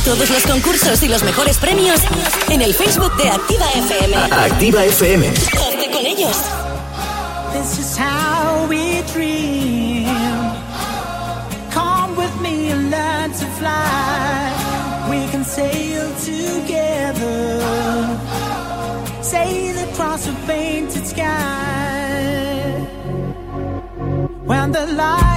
Todos 0.04 0.30
los 0.30 0.44
concursos 0.44 1.02
y 1.02 1.08
los 1.08 1.24
mejores 1.24 1.58
premios 1.60 2.02
en 2.50 2.62
el 2.62 2.74
Facebook 2.74 3.16
de 3.16 3.30
Activa 3.30 3.66
FM. 3.74 4.16
A 4.18 4.44
Activa 4.44 4.84
FM. 4.84 5.28
Hazte 5.30 5.90
con 5.90 6.06
ellos. 6.06 6.36
This 7.54 7.80
is 7.80 7.98
how 7.98 8.68
we 8.68 9.02
dream. 9.14 10.10
Come 11.74 12.18
with 12.18 12.36
me 12.42 12.72
and 12.74 12.92
learn 12.92 13.32
to 13.32 13.46
fly. 13.58 14.52
We 15.10 15.32
can 15.32 15.46
sail 15.46 16.12
together. 16.20 17.62
Sail 19.22 19.78
across 19.90 20.28
a 20.28 20.34
painted 20.46 21.08
sky. 21.08 22.76
When 24.44 24.74
the 24.74 24.86
light 24.98 25.31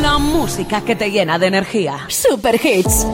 La 0.00 0.18
música 0.18 0.80
que 0.80 0.96
te 0.96 1.08
llena 1.08 1.38
de 1.38 1.46
energía. 1.46 2.06
Super 2.08 2.56
Hits. 2.56 3.06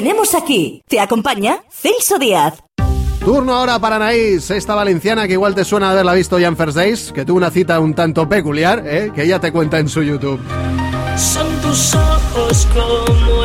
tenemos 0.00 0.34
aquí. 0.34 0.82
Te 0.88 0.98
acompaña 0.98 1.62
Celso 1.70 2.18
Díaz. 2.18 2.54
Turno 3.22 3.54
ahora 3.54 3.78
para 3.78 3.96
Anaís, 3.96 4.50
esta 4.50 4.74
valenciana 4.74 5.26
que 5.26 5.34
igual 5.34 5.54
te 5.54 5.62
suena 5.62 5.90
haberla 5.90 6.14
visto 6.14 6.38
ya 6.38 6.48
en 6.48 6.56
First 6.56 6.74
Days, 6.74 7.12
que 7.12 7.26
tuvo 7.26 7.36
una 7.36 7.50
cita 7.50 7.78
un 7.78 7.92
tanto 7.92 8.26
peculiar, 8.26 8.82
¿eh? 8.86 9.12
que 9.14 9.24
ella 9.24 9.38
te 9.38 9.52
cuenta 9.52 9.78
en 9.78 9.90
su 9.90 10.02
YouTube. 10.02 10.40
Son 11.18 11.46
tus 11.60 11.94
ojos 11.94 12.66
como 12.72 13.39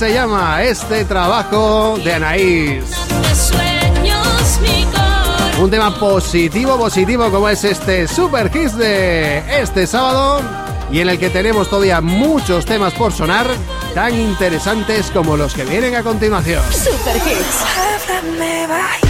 se 0.00 0.14
llama 0.14 0.62
este 0.62 1.04
trabajo 1.04 1.98
de 2.02 2.14
Anaís. 2.14 2.84
Un 5.60 5.70
tema 5.70 5.94
positivo, 5.94 6.78
positivo 6.78 7.30
como 7.30 7.50
es 7.50 7.64
este 7.64 8.08
Super 8.08 8.50
Kiss 8.50 8.74
de 8.78 9.60
este 9.60 9.86
sábado 9.86 10.40
y 10.90 11.00
en 11.00 11.10
el 11.10 11.18
que 11.18 11.28
tenemos 11.28 11.68
todavía 11.68 12.00
muchos 12.00 12.64
temas 12.64 12.94
por 12.94 13.12
sonar 13.12 13.46
tan 13.94 14.18
interesantes 14.18 15.10
como 15.10 15.36
los 15.36 15.52
que 15.52 15.64
vienen 15.64 15.94
a 15.94 16.02
continuación. 16.02 16.62
Super 16.72 17.16
Hits. 17.16 19.09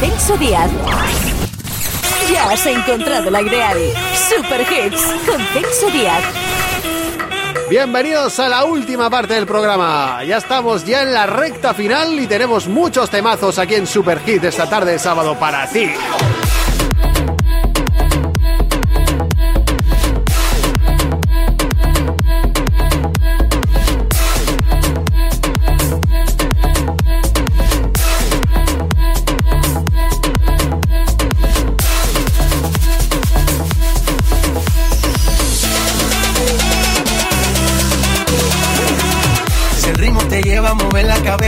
Celso 0.00 0.36
Díaz. 0.36 0.70
Ya 2.30 2.50
has 2.50 2.66
encontrado 2.66 3.30
la 3.30 3.40
ideal. 3.40 3.78
Super 4.14 4.60
Hits 4.60 5.02
con 5.26 5.40
Celso 5.54 5.90
Díaz. 5.90 6.22
Bienvenidos 7.70 8.38
a 8.38 8.48
la 8.48 8.64
última 8.64 9.08
parte 9.08 9.34
del 9.34 9.46
programa. 9.46 10.22
Ya 10.24 10.36
estamos 10.36 10.84
ya 10.84 11.02
en 11.02 11.14
la 11.14 11.26
recta 11.26 11.72
final 11.72 12.20
y 12.20 12.26
tenemos 12.26 12.68
muchos 12.68 13.08
temazos 13.08 13.58
aquí 13.58 13.74
en 13.74 13.86
Super 13.86 14.20
Hit 14.20 14.44
esta 14.44 14.68
tarde 14.68 14.92
de 14.92 14.98
sábado 14.98 15.34
para 15.38 15.66
ti. 15.66 15.90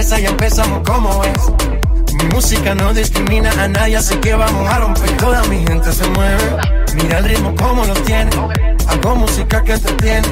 Ya 0.01 0.29
empezamos 0.29 0.89
como 0.89 1.25
es. 1.25 2.15
Mi 2.15 2.25
música 2.33 2.73
no 2.73 2.95
discrimina 2.95 3.51
a 3.61 3.67
nadie, 3.67 3.97
así 3.97 4.15
que 4.17 4.33
vamos 4.33 4.69
a 4.69 4.79
romper. 4.79 5.17
Toda 5.17 5.43
mi 5.45 5.67
gente 5.67 5.93
se 5.93 6.09
mueve. 6.11 6.57
Mira 6.95 7.19
el 7.19 7.25
ritmo 7.25 7.53
como 7.57 7.85
lo 7.85 7.95
tiene. 7.95 8.31
Hago 8.87 9.17
música 9.17 9.63
que 9.65 9.73
entretiene. 9.73 10.29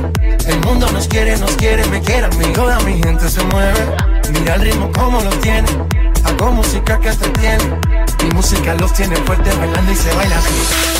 El 0.46 0.60
mundo 0.60 0.88
nos 0.92 1.08
quiere, 1.08 1.36
nos 1.38 1.50
quiere, 1.56 1.84
me 1.86 2.00
quiere 2.00 2.26
a 2.26 2.28
mí. 2.28 2.44
Toda 2.54 2.78
mi 2.80 3.02
gente 3.02 3.28
se 3.28 3.42
mueve. 3.42 3.80
Mira 4.32 4.54
el 4.54 4.60
ritmo 4.60 4.90
como 4.92 5.20
lo 5.20 5.30
tiene. 5.40 5.68
Hago 6.24 6.52
música 6.52 7.00
que 7.00 7.08
entretiene. 7.08 7.64
Mi 8.22 8.30
música 8.30 8.74
los 8.74 8.92
tiene 8.92 9.16
fuertes 9.16 9.58
bailando 9.58 9.90
y 9.90 9.96
se 9.96 10.14
baila 10.14 10.38
así. 10.38 10.95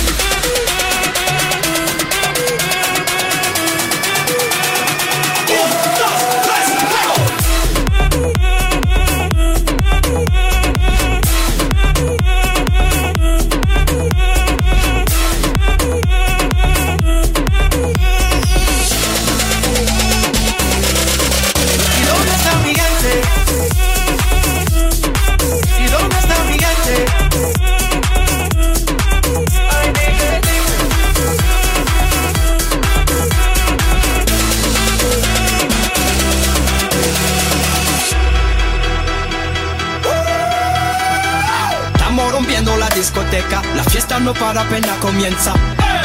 Discoteca, 43.27 43.63
la 43.75 43.85
fiesta 43.85 44.19
no 44.19 44.33
para 44.35 44.63
apenas 44.63 44.99
comienza. 45.01 45.53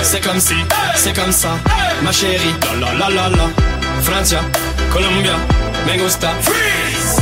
C'est 0.04 0.22
comme 0.22 0.40
si, 0.40 0.56
c'est 0.96 1.16
comme 1.16 1.32
ça, 1.32 1.50
ma 2.04 2.12
chérie. 2.12 2.56
La 2.80 2.92
la 2.92 2.94
la 2.94 3.10
la 3.10 3.30
la. 3.30 3.50
Francia, 4.02 4.40
Colombia, 4.92 5.36
me 5.86 5.98
gusta. 5.98 6.30
Freeze. 6.42 7.22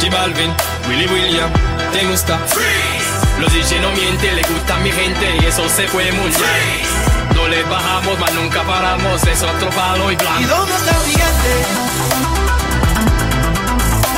J 0.00 0.10
Balvin, 0.10 0.52
Willy 0.88 1.06
William, 1.06 1.50
te 1.92 2.06
gusta. 2.06 2.38
Freeze. 2.46 3.40
Los 3.40 3.52
DJ 3.52 3.80
no 3.80 3.90
mienten, 3.92 4.36
le 4.36 4.42
gusta 4.42 4.76
a 4.76 4.78
mi 4.80 4.92
gente 4.92 5.36
y 5.40 5.46
eso 5.46 5.68
se 5.68 5.88
fue 5.88 6.10
muy 6.12 6.28
bien. 6.28 7.34
No 7.34 7.48
le 7.48 7.62
bajamos, 7.64 8.18
mas 8.20 8.32
nunca 8.34 8.62
paramos, 8.62 9.22
es 9.24 9.42
otro 9.42 9.70
palo 9.70 10.12
y 10.12 10.16
blanco. 10.16 10.40
¿Y 10.40 10.44
dónde 10.44 10.74
está 10.74 10.92
mi 11.06 11.12
gente? 11.12 11.52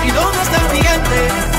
¿Y 0.06 0.10
dónde 0.10 0.42
está 0.42 0.59
mi 0.72 0.82
gente? 0.82 1.53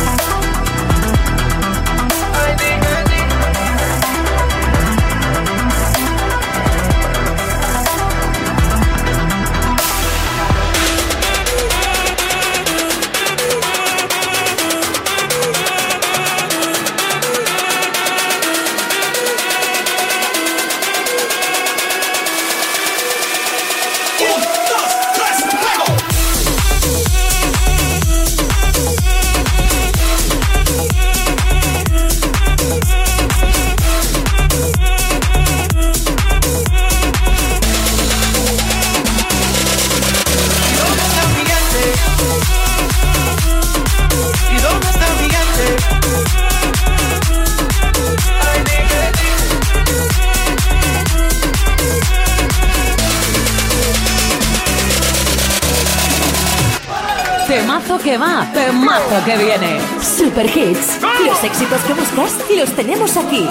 Que 58.03 58.17
va, 58.17 58.45
temazo 58.53 59.23
que 59.25 59.37
viene. 59.37 59.79
Super 60.01 60.45
Hits. 60.45 60.99
Los 61.25 61.43
éxitos 61.43 61.81
que 61.81 61.93
buscas 61.93 62.35
los 62.55 62.75
tenemos 62.75 63.17
aquí. 63.17 63.47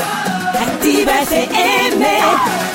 Activa 0.61 1.23
FM. 1.23 2.74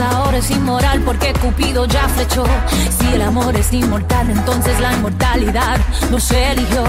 Ahora 0.00 0.38
es 0.38 0.50
inmoral 0.50 1.00
porque 1.04 1.32
Cupido 1.34 1.84
ya 1.86 2.08
flechó. 2.08 2.44
Si 2.98 3.06
el 3.14 3.22
amor 3.22 3.54
es 3.56 3.72
inmortal, 3.72 4.30
entonces 4.30 4.78
la 4.80 4.92
inmortalidad 4.92 5.78
nos 6.10 6.30
eligió. 6.30 6.84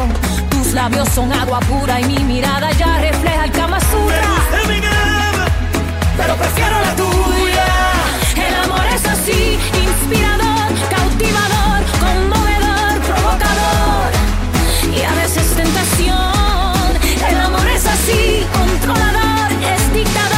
Tus 0.49 0.73
labios 0.73 1.09
son 1.09 1.31
agua 1.31 1.59
pura 1.61 1.99
y 2.01 2.05
mi 2.05 2.19
mirada 2.23 2.71
ya 2.71 2.99
refleja 2.99 3.45
el 3.45 3.51
Kama 3.51 3.79
Sutra. 3.79 4.21
Pero 6.17 6.35
prefiero 6.35 6.79
la 6.81 6.95
tuya. 6.95 7.65
El 8.47 8.55
amor 8.63 8.85
es 8.93 9.05
así, 9.05 9.59
inspirador, 9.85 10.67
cautivador, 10.89 11.83
conmovedor, 11.99 12.99
provocador. 13.01 14.11
Y 14.95 15.01
a 15.03 15.13
veces 15.21 15.47
tentación. 15.55 16.15
El 17.29 17.39
amor 17.39 17.67
es 17.67 17.85
así, 17.85 18.45
controlador, 18.53 19.51
es 19.73 19.93
dictador, 19.93 20.34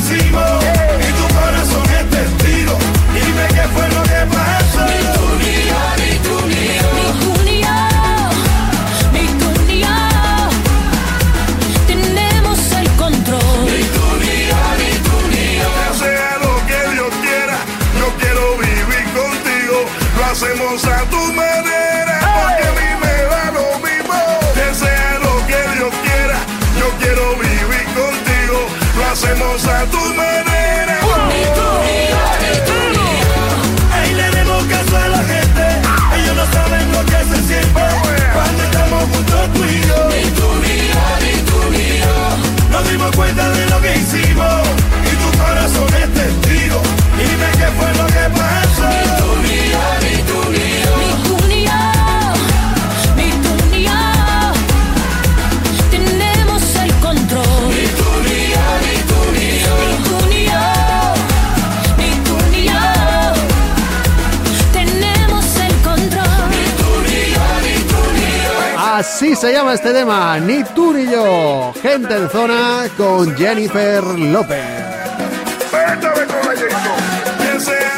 easy 0.00 0.30
money. 0.30 0.49
Se 69.40 69.52
llama 69.54 69.72
este 69.72 69.94
tema, 69.94 70.38
ni 70.38 70.62
tú 70.64 70.92
ni 70.92 71.10
yo. 71.10 71.72
Gente 71.80 72.14
en 72.14 72.28
zona 72.28 72.82
con 72.98 73.34
Jennifer 73.34 74.04
López. 74.04 74.66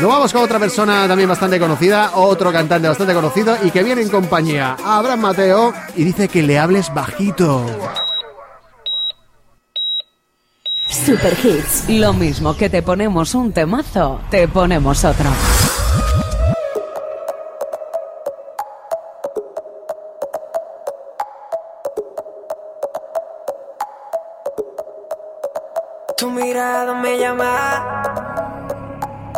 Nos 0.00 0.08
vamos 0.08 0.32
con 0.32 0.42
otra 0.42 0.60
persona 0.60 1.08
también 1.08 1.28
bastante 1.28 1.58
conocida, 1.58 2.12
otro 2.14 2.52
cantante 2.52 2.86
bastante 2.86 3.12
conocido 3.12 3.56
y 3.64 3.72
que 3.72 3.82
viene 3.82 4.02
en 4.02 4.08
compañía 4.08 4.76
Abraham 4.84 5.20
Mateo 5.20 5.74
y 5.96 6.04
dice 6.04 6.28
que 6.28 6.42
le 6.42 6.60
hables 6.60 6.94
bajito. 6.94 7.66
Super 10.88 11.36
Hits, 11.42 11.88
lo 11.88 12.12
mismo 12.12 12.56
que 12.56 12.70
te 12.70 12.82
ponemos 12.82 13.34
un 13.34 13.52
temazo, 13.52 14.20
te 14.30 14.46
ponemos 14.46 15.04
otro. 15.04 15.30
Me 26.90 27.18
llama. 27.18 28.02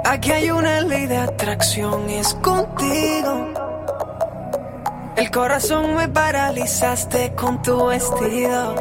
Aquí 0.04 0.32
hay 0.32 0.50
una 0.50 0.80
ley 0.80 1.06
de 1.06 1.18
atracción, 1.18 2.08
es 2.08 2.34
contigo. 2.34 3.52
El 5.16 5.30
corazón 5.30 5.94
me 5.94 6.08
paralizaste 6.08 7.34
con 7.34 7.60
tu 7.62 7.86
vestido. 7.86 8.74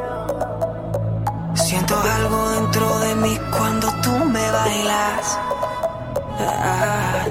Siento 1.55 1.95
algo 1.99 2.49
dentro 2.51 2.99
de 2.99 3.15
mí 3.15 3.37
cuando 3.51 3.87
tú 4.01 4.11
me 4.11 4.51
bailas. 4.51 5.39
Ah. 6.39 7.25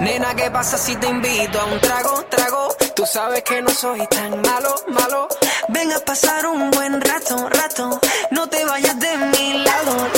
Nena, 0.00 0.34
¿qué 0.34 0.50
pasa 0.50 0.78
si 0.78 0.96
te 0.96 1.08
invito 1.08 1.60
a 1.60 1.64
un 1.66 1.80
trago, 1.80 2.24
trago? 2.28 2.74
Tú 2.94 3.04
sabes 3.06 3.42
que 3.42 3.60
no 3.62 3.70
soy 3.70 4.06
tan 4.06 4.40
malo, 4.42 4.74
malo. 4.88 5.28
Ven 5.68 5.92
a 5.92 5.98
pasar 6.00 6.46
un 6.46 6.70
buen 6.70 7.00
rato, 7.00 7.48
rato. 7.48 8.00
No 8.30 8.48
te 8.48 8.64
vayas 8.64 8.98
de 8.98 9.16
mi 9.16 9.58
lado, 9.58 10.08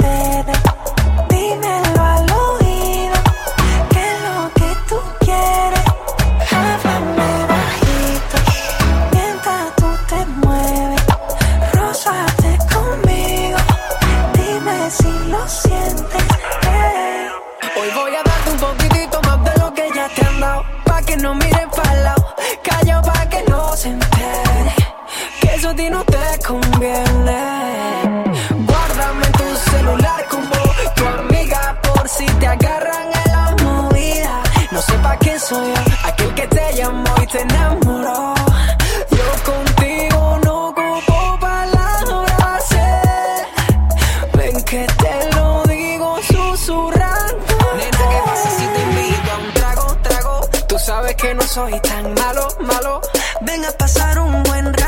nadie 0.00 0.91
aquel 36.04 36.34
que 36.34 36.46
te 36.48 36.72
llamó 36.74 37.14
y 37.22 37.26
te 37.26 37.40
enamoró. 37.42 38.34
Yo 39.10 39.26
contigo 39.44 40.38
no 40.44 40.68
ocupo 40.68 41.38
palabras. 41.40 42.72
eh. 42.72 43.46
Ven 44.36 44.62
que 44.64 44.86
te 44.86 45.36
lo 45.36 45.62
digo 45.64 46.16
susurrando. 46.22 47.56
Nena, 47.76 47.98
¿qué 48.12 48.20
pasa 48.24 48.50
si 48.58 48.66
te 48.66 48.80
invito 48.82 49.32
a 49.32 49.38
un 49.38 49.52
trago, 49.54 49.96
trago? 50.02 50.40
Tú 50.68 50.78
sabes 50.78 51.14
que 51.16 51.34
no 51.34 51.42
soy 51.42 51.78
tan 51.80 52.14
malo, 52.14 52.48
malo. 52.60 53.00
Ven 53.42 53.64
a 53.64 53.72
pasar 53.72 54.18
un 54.18 54.42
buen 54.44 54.66
rato. 54.72 54.81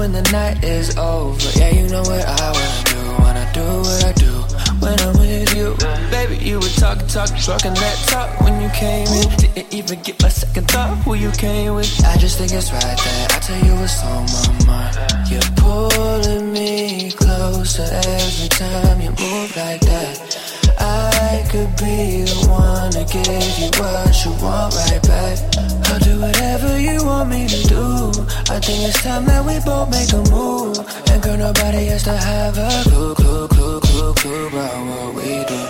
When 0.00 0.12
the 0.12 0.22
night 0.32 0.64
is 0.64 0.96
over. 0.96 1.50
Yeah, 1.58 1.68
you 1.78 1.86
know 1.88 2.00
what 2.00 2.24
I 2.24 2.48
wanna 2.56 2.82
do, 2.88 3.00
wanna 3.22 3.46
do 3.52 3.66
what 3.84 4.02
I 4.10 4.12
do 4.12 4.32
when 4.80 4.96
I'm 5.04 5.12
with 5.20 5.54
you. 5.54 5.76
Baby, 6.10 6.36
you 6.42 6.56
were 6.56 6.74
talking, 6.80 7.06
talking, 7.06 7.36
talking 7.36 7.74
that 7.74 7.96
talk 8.08 8.40
when 8.40 8.62
you 8.62 8.70
came 8.70 9.06
in. 9.08 9.28
Didn't 9.36 9.74
even 9.74 10.00
get 10.00 10.22
my 10.22 10.30
second 10.30 10.68
thought 10.70 10.96
who 11.04 11.12
you 11.14 11.30
came 11.32 11.74
with. 11.74 11.92
I 12.06 12.16
just 12.16 12.38
think 12.38 12.50
it's 12.50 12.72
right 12.72 12.96
that 12.96 13.28
I 13.36 13.38
tell 13.46 13.62
you 13.66 13.74
what's 13.76 14.02
on 14.02 14.24
my 14.36 14.64
mind. 14.72 14.96
You're 15.30 15.50
pulling 15.60 16.50
me 16.50 17.12
closer 17.12 17.88
every 17.92 18.48
time 18.48 19.02
you 19.02 19.10
move 19.10 19.54
like 19.54 19.82
that. 19.82 20.29
Could 21.50 21.74
be 21.78 22.22
the 22.22 22.46
one 22.48 22.92
to 22.92 23.02
give 23.10 23.58
you 23.58 23.70
what 23.82 24.24
you 24.24 24.30
want 24.40 24.72
right 24.72 25.02
back. 25.02 25.36
I'll 25.90 25.98
do 25.98 26.20
whatever 26.20 26.78
you 26.78 27.04
want 27.04 27.28
me 27.28 27.48
to 27.48 27.62
do. 27.66 28.10
I 28.54 28.60
think 28.60 28.86
it's 28.86 29.02
time 29.02 29.24
that 29.24 29.44
we 29.44 29.58
both 29.66 29.90
make 29.90 30.12
a 30.12 30.22
move. 30.30 30.78
And 31.10 31.20
girl, 31.20 31.36
nobody 31.36 31.86
has 31.86 32.04
to 32.04 32.16
have 32.16 32.56
a 32.56 32.70
clue, 32.84 33.14
clue, 33.16 33.48
clue, 33.48 33.80
clue, 33.80 34.14
clue 34.14 34.46
about 34.46 34.78
what 34.86 35.14
we 35.16 35.44
do. 35.50 35.60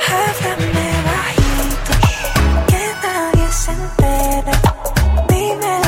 Háblame 0.00 0.88
bajito, 1.06 1.92
que 2.70 2.84
nadie 3.02 3.48
se 3.52 3.72
entere. 3.72 4.54
Dímelo 5.28 5.79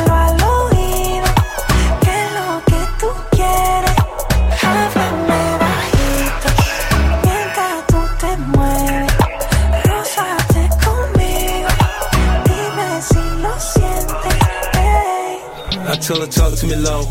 Her 16.03 16.27
talk 16.27 16.59
to 16.59 16.67
me 16.67 16.75
low, 16.75 17.03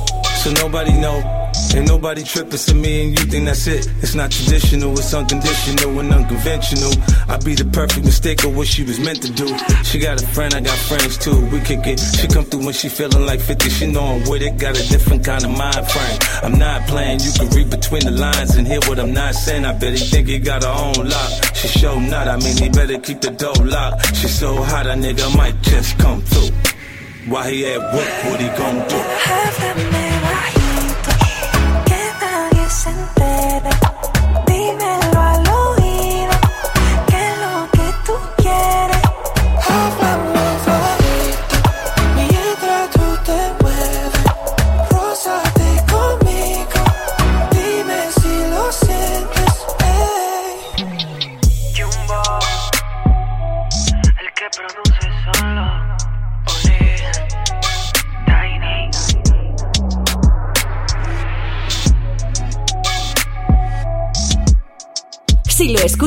so 0.43 0.51
nobody 0.51 0.91
know. 0.91 1.23
Ain't 1.73 1.87
nobody 1.87 2.23
tripping 2.23 2.59
to 2.59 2.75
me 2.75 3.03
and 3.05 3.17
you 3.17 3.25
think 3.25 3.45
that's 3.45 3.65
it. 3.65 3.87
It's 4.03 4.15
not 4.15 4.31
traditional, 4.31 4.91
it's 4.91 5.13
unconditional 5.13 5.97
and 5.97 6.13
unconventional. 6.13 6.91
I 7.29 7.37
be 7.37 7.55
the 7.55 7.63
perfect 7.71 8.05
mistake 8.05 8.43
of 8.43 8.55
what 8.55 8.67
she 8.67 8.83
was 8.83 8.99
meant 8.99 9.21
to 9.23 9.31
do. 9.31 9.47
She 9.85 9.97
got 9.97 10.21
a 10.21 10.27
friend, 10.27 10.53
I 10.53 10.59
got 10.59 10.77
friends 10.77 11.17
too. 11.17 11.39
We 11.49 11.61
kick 11.61 11.87
it. 11.87 12.01
She 12.01 12.27
come 12.27 12.43
through 12.43 12.65
when 12.65 12.73
she 12.73 12.89
feeling 12.89 13.25
like 13.25 13.39
50. 13.39 13.69
She 13.69 13.87
know 13.87 14.03
I'm 14.03 14.29
with 14.29 14.41
it, 14.41 14.57
got 14.57 14.77
a 14.77 14.85
different 14.89 15.23
kind 15.23 15.45
of 15.45 15.51
mind 15.51 15.87
frame. 15.87 16.19
I'm 16.43 16.59
not 16.59 16.85
playing, 16.89 17.21
you 17.21 17.31
can 17.31 17.47
read 17.55 17.69
between 17.69 18.03
the 18.03 18.11
lines 18.11 18.57
and 18.57 18.67
hear 18.67 18.81
what 18.87 18.99
I'm 18.99 19.13
not 19.13 19.35
saying. 19.35 19.63
I 19.63 19.71
bet 19.71 19.93
he 19.93 20.03
think 20.03 20.27
he 20.27 20.37
got 20.37 20.63
her 20.63 20.69
own 20.69 21.07
lock. 21.07 21.55
She 21.55 21.69
show 21.69 21.97
not, 21.97 22.27
I 22.27 22.35
mean 22.35 22.57
he 22.57 22.67
better 22.67 22.99
keep 22.99 23.21
the 23.21 23.31
door 23.31 23.55
locked. 23.65 24.17
She 24.17 24.27
so 24.27 24.61
hot, 24.61 24.85
a 24.85 24.95
nigga 24.99 25.33
might 25.37 25.61
just 25.61 25.97
come 25.97 26.21
through. 26.23 26.70
While 27.27 27.49
he 27.49 27.65
at 27.65 27.79
work, 27.93 28.23
what 28.25 28.39
he 28.39 28.47
gon' 28.47 28.87
do? 28.89 29.90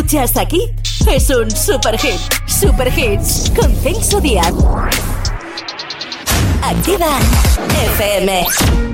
Escuchas 0.05 0.37
aquí, 0.37 0.71
es 1.11 1.31
un 1.31 1.51
super 1.51 1.99
hit. 1.99 2.21
Super 2.47 2.93
hits 2.97 3.51
con 3.57 3.75
Celso 3.77 4.21
Díaz. 4.21 4.53
Activa 6.63 7.19
FM. 7.97 8.94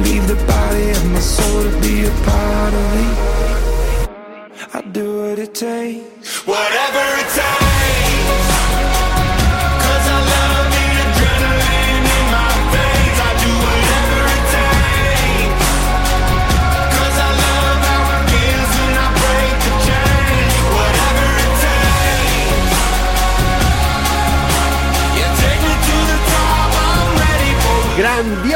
leave 0.00 0.26
the 0.26 0.36
body 0.46 0.90
of 0.90 1.04
my 1.12 1.20
soul 1.20 1.62
to 1.62 1.80
be 1.80 2.04
a 2.06 2.10
part 2.26 2.74
of 2.74 2.84
me. 2.94 3.06
I 4.74 4.80
do 4.92 5.22
what 5.22 5.38
it 5.38 5.54
takes. 5.54 6.46
Whatever 6.46 7.04
it 7.20 7.28
takes. 7.34 7.71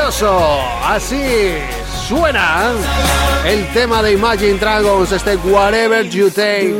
Así 0.08 1.18
suena 2.06 2.70
el 3.44 3.66
tema 3.72 4.00
de 4.04 4.12
Imagine 4.12 4.54
Dragons, 4.54 5.10
este 5.10 5.34
Whatever 5.34 6.08
You 6.08 6.30
Take. 6.30 6.76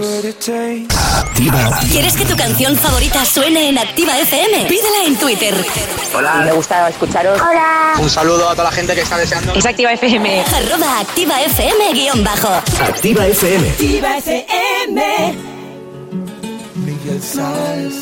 Activa. 1.16 1.80
¿Quieres 1.90 2.16
que 2.16 2.24
tu 2.24 2.36
canción 2.36 2.76
favorita 2.76 3.24
suene 3.24 3.70
en 3.70 3.78
Activa 3.78 4.16
FM? 4.16 4.66
Pídela 4.66 5.04
en 5.06 5.16
Twitter. 5.16 5.54
Hola. 6.14 6.34
Me 6.44 6.52
gusta 6.52 6.88
escucharos. 6.88 7.40
Hola. 7.40 7.94
Un 7.98 8.08
saludo 8.08 8.48
a 8.48 8.52
toda 8.52 8.70
la 8.70 8.70
gente 8.70 8.94
que 8.94 9.00
está 9.00 9.16
deseando. 9.18 9.54
Es 9.54 9.66
Activa 9.66 9.92
FM. 9.92 10.44
Arroba 10.54 11.00
Activa 11.00 11.42
FM 11.42 11.94
guion 11.94 12.22
bajo. 12.22 12.48
Activa 12.80 13.26
FM. 13.26 13.70
Activa 13.70 14.18
FM. 14.18 15.34
Miguel 16.76 17.20
Sáez. 17.20 17.94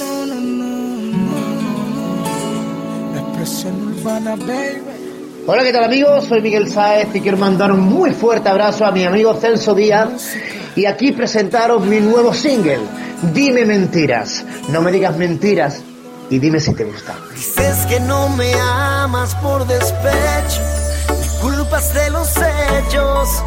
La 3.15 3.21
expresión 3.21 3.97
urbana, 3.97 4.37
baby. 4.37 4.94
Hola, 5.47 5.63
¿qué 5.63 5.75
tal 5.75 5.85
amigos? 5.85 6.25
Soy 6.25 6.41
Miguel 6.41 6.73
Sáez 6.73 7.09
y 7.15 7.21
quiero 7.21 7.37
mandar 7.37 7.71
un 7.71 7.81
muy 7.81 8.13
fuerte 8.13 8.49
abrazo 8.49 8.87
a 8.87 8.91
mi 8.93 9.05
amigo 9.05 9.35
Celso 9.35 9.75
Díaz 9.75 10.35
y 10.75 10.87
aquí 10.87 11.13
presentaros 11.13 11.85
mi 11.85 12.01
nuevo 12.01 12.33
single, 12.33 12.81
Dime 13.35 13.67
Mentiras. 13.67 14.43
No 14.69 14.81
me 14.81 14.91
digas 14.91 15.15
mentiras 15.19 15.83
y 16.31 16.39
dime 16.39 16.61
si 16.61 16.73
te 16.73 16.85
gusta. 16.85 17.15
Dices 17.35 17.85
que 17.91 18.01
no 18.01 18.31
me 18.31 18.55
amas 18.55 19.35
por 19.37 19.67
despecho, 19.67 20.63
me 21.11 21.41
culpas 21.43 21.93
de 21.93 22.09
los 22.09 22.29
hechos, 22.37 23.43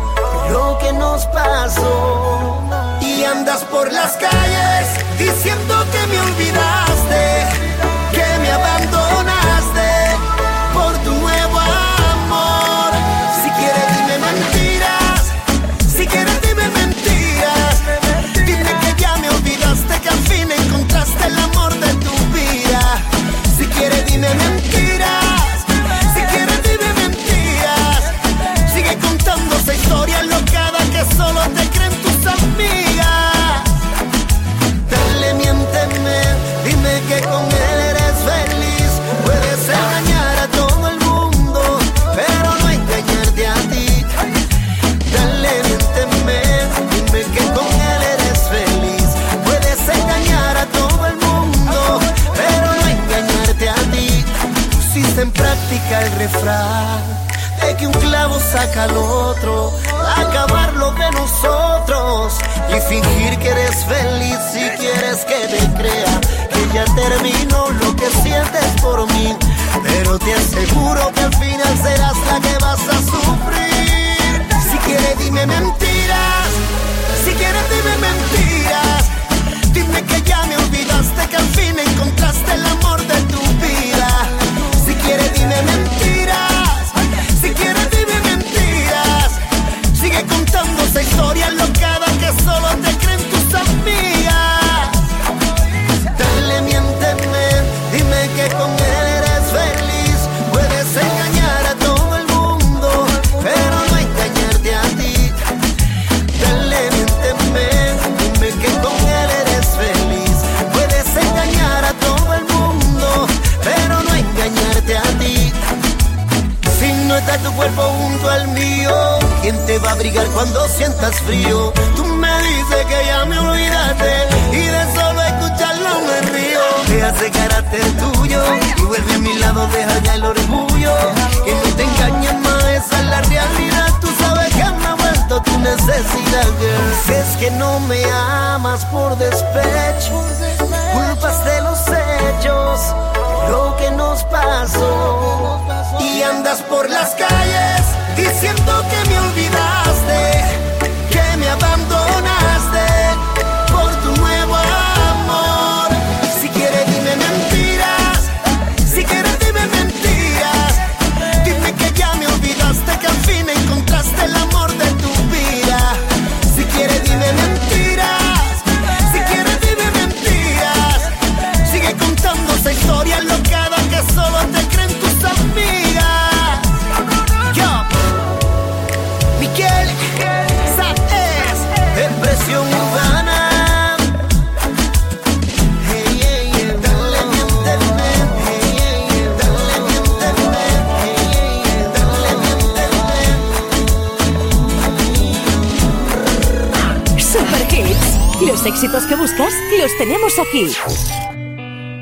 de 0.45 0.53
lo 0.53 0.77
que 0.77 0.93
nos 0.93 1.25
pasó. 1.25 2.61
Y 3.01 3.23
andas 3.23 3.63
por 3.63 3.91
las 3.91 4.15
calles 4.17 4.87
diciendo 5.17 5.73
que 5.91 6.07
me 6.13 6.19
olvidaste, 6.19 6.86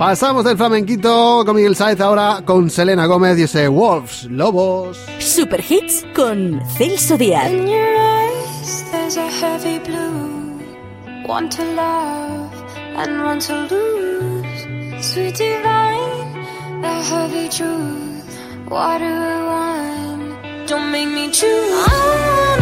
Pasamos 0.06 0.44
del 0.44 0.56
flamenquito 0.56 1.42
con 1.44 1.56
Miguel 1.56 1.76
Saez 1.76 2.00
ahora 2.00 2.44
con 2.46 2.70
Selena 2.70 3.08
Gómez 3.08 3.40
y 3.40 3.42
ese 3.42 3.68
Wolves, 3.68 4.26
Lobos. 4.26 5.04
Super 5.18 5.66
Hits 5.68 6.06
con 6.16 6.62
Celso 6.78 7.18
Díaz. 7.18 7.50
In 7.50 7.68
your 7.68 7.98
eyes 7.98 8.86
there's 8.92 9.18
a 9.18 9.28
heavy 9.28 9.80
blue. 9.80 10.62
One 11.26 11.50
to 11.50 11.64
love 11.64 12.54
and 12.96 13.20
one 13.26 13.40
to 13.40 13.68
lose. 13.68 15.04
Sweet 15.04 15.38
divine, 15.38 16.82
the 16.82 17.02
heavy 17.10 17.50
truth. 17.50 18.70
Water 18.70 19.44
wine, 19.48 20.68
don't 20.68 20.92
make 20.92 21.10
me 21.10 21.32
choose. 21.32 22.55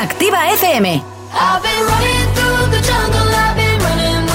Activa 0.00 0.38
FM. 0.56 0.86
I've 1.30 1.62
been 1.62 1.84
running 1.84 2.26
through 2.34 2.70
the 2.72 2.80
jungle, 2.80 3.28
I've 3.36 3.54
been 3.54 3.78
running 3.80 4.30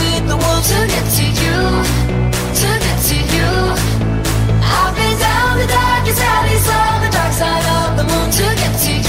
to 8.35 8.55
get 8.55 8.79
to 8.81 8.91
you. 8.91 9.04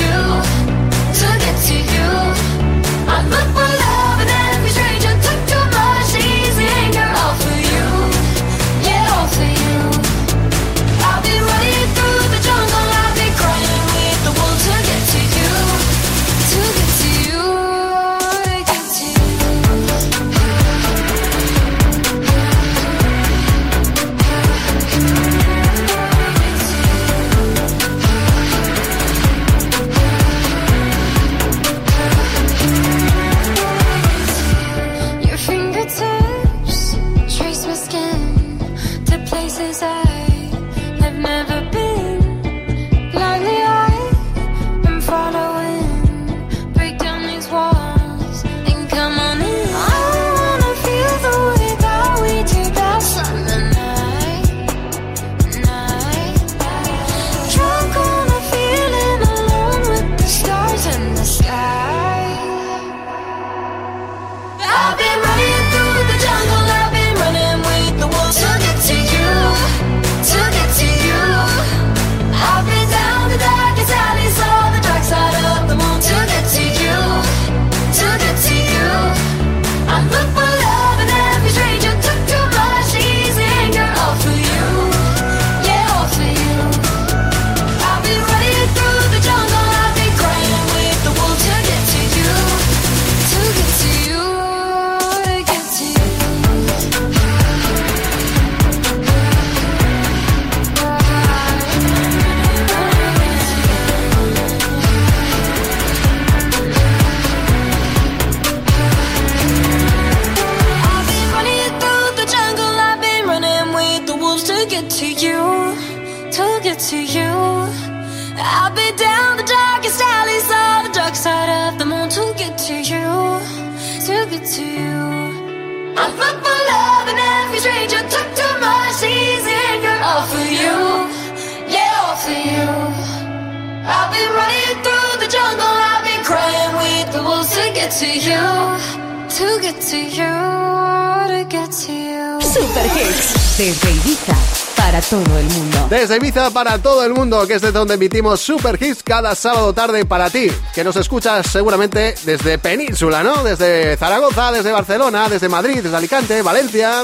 Desde 143.58 143.90
Ibiza 143.90 144.36
para 144.76 145.00
todo 145.00 145.38
el 145.38 145.46
mundo. 145.46 145.86
Desde 145.88 146.16
Ibiza 146.16 146.50
para 146.50 146.76
todo 146.76 147.02
el 147.06 147.14
mundo, 147.14 147.46
que 147.46 147.54
es 147.54 147.62
de 147.62 147.72
donde 147.72 147.94
emitimos 147.94 148.38
Super 148.38 148.76
Hits 148.78 149.02
cada 149.02 149.34
sábado 149.34 149.72
tarde 149.72 150.04
para 150.04 150.28
ti, 150.28 150.52
que 150.74 150.84
nos 150.84 150.94
escuchas 150.96 151.46
seguramente 151.46 152.14
desde 152.24 152.58
Península, 152.58 153.22
¿no? 153.22 153.42
Desde 153.42 153.96
Zaragoza, 153.96 154.52
desde 154.52 154.72
Barcelona, 154.72 155.30
desde 155.30 155.48
Madrid, 155.48 155.80
desde 155.82 155.96
Alicante, 155.96 156.42
Valencia, 156.42 157.02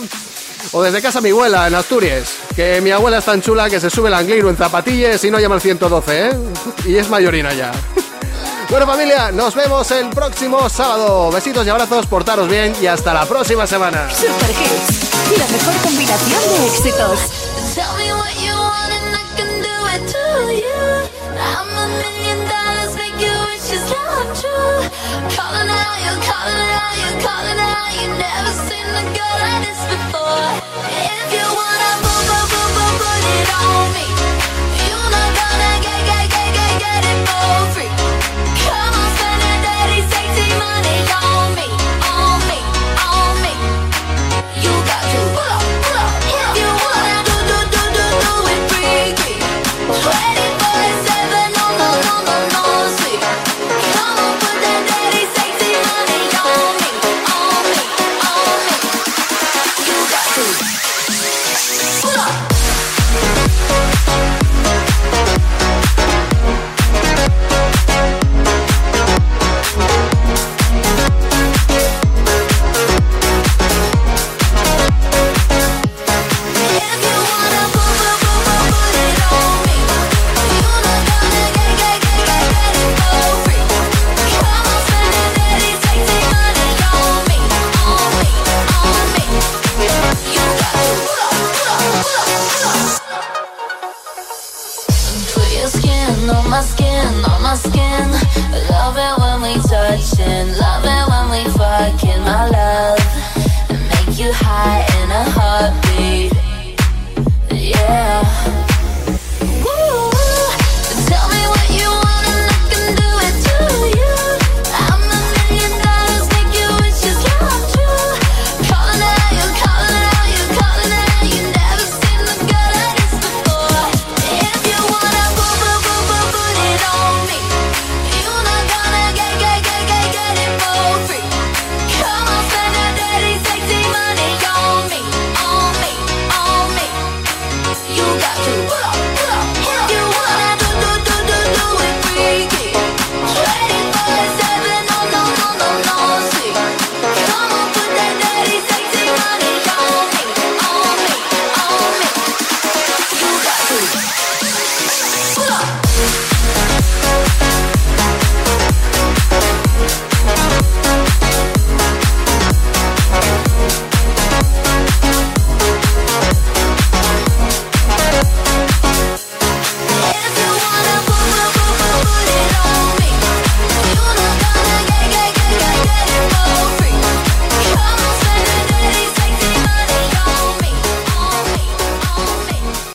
o 0.73 0.83
desde 0.83 1.01
casa 1.01 1.23
mi 1.23 1.31
abuela 1.31 1.67
en 1.67 1.75
Asturias, 1.75 2.35
que 2.55 2.83
mi 2.83 2.91
abuela 2.91 3.19
es 3.19 3.25
tan 3.25 3.41
chula 3.41 3.71
que 3.71 3.81
se 3.81 3.89
sube 3.89 4.09
el 4.09 4.15
angliro 4.15 4.51
en 4.51 4.57
zapatillas 4.59 5.25
y 5.25 5.31
no 5.31 5.41
llama 5.41 5.55
al 5.55 5.63
112, 5.63 6.29
¿eh? 6.29 6.33
Y 6.85 6.97
es 6.97 7.09
mayorina 7.09 7.55
ya. 7.55 7.73
Bueno 8.73 8.87
familia, 8.87 9.31
nos 9.31 9.55
vemos 9.55 9.91
el 9.91 10.09
próximo 10.09 10.67
sábado. 10.71 11.31
Besitos 11.31 11.67
y 11.67 11.69
abrazos, 11.69 12.07
portaros 12.07 12.49
bien 12.49 12.73
y 12.81 12.87
hasta 12.87 13.13
la 13.13 13.27
próxima 13.27 13.67
semana. 13.67 14.09
Super 14.09 14.51
Hits. 14.51 15.39
La 15.39 15.47
mejor 15.49 15.75
combinación 15.83 16.41
de 16.49 16.67
éxitos. 16.69 17.19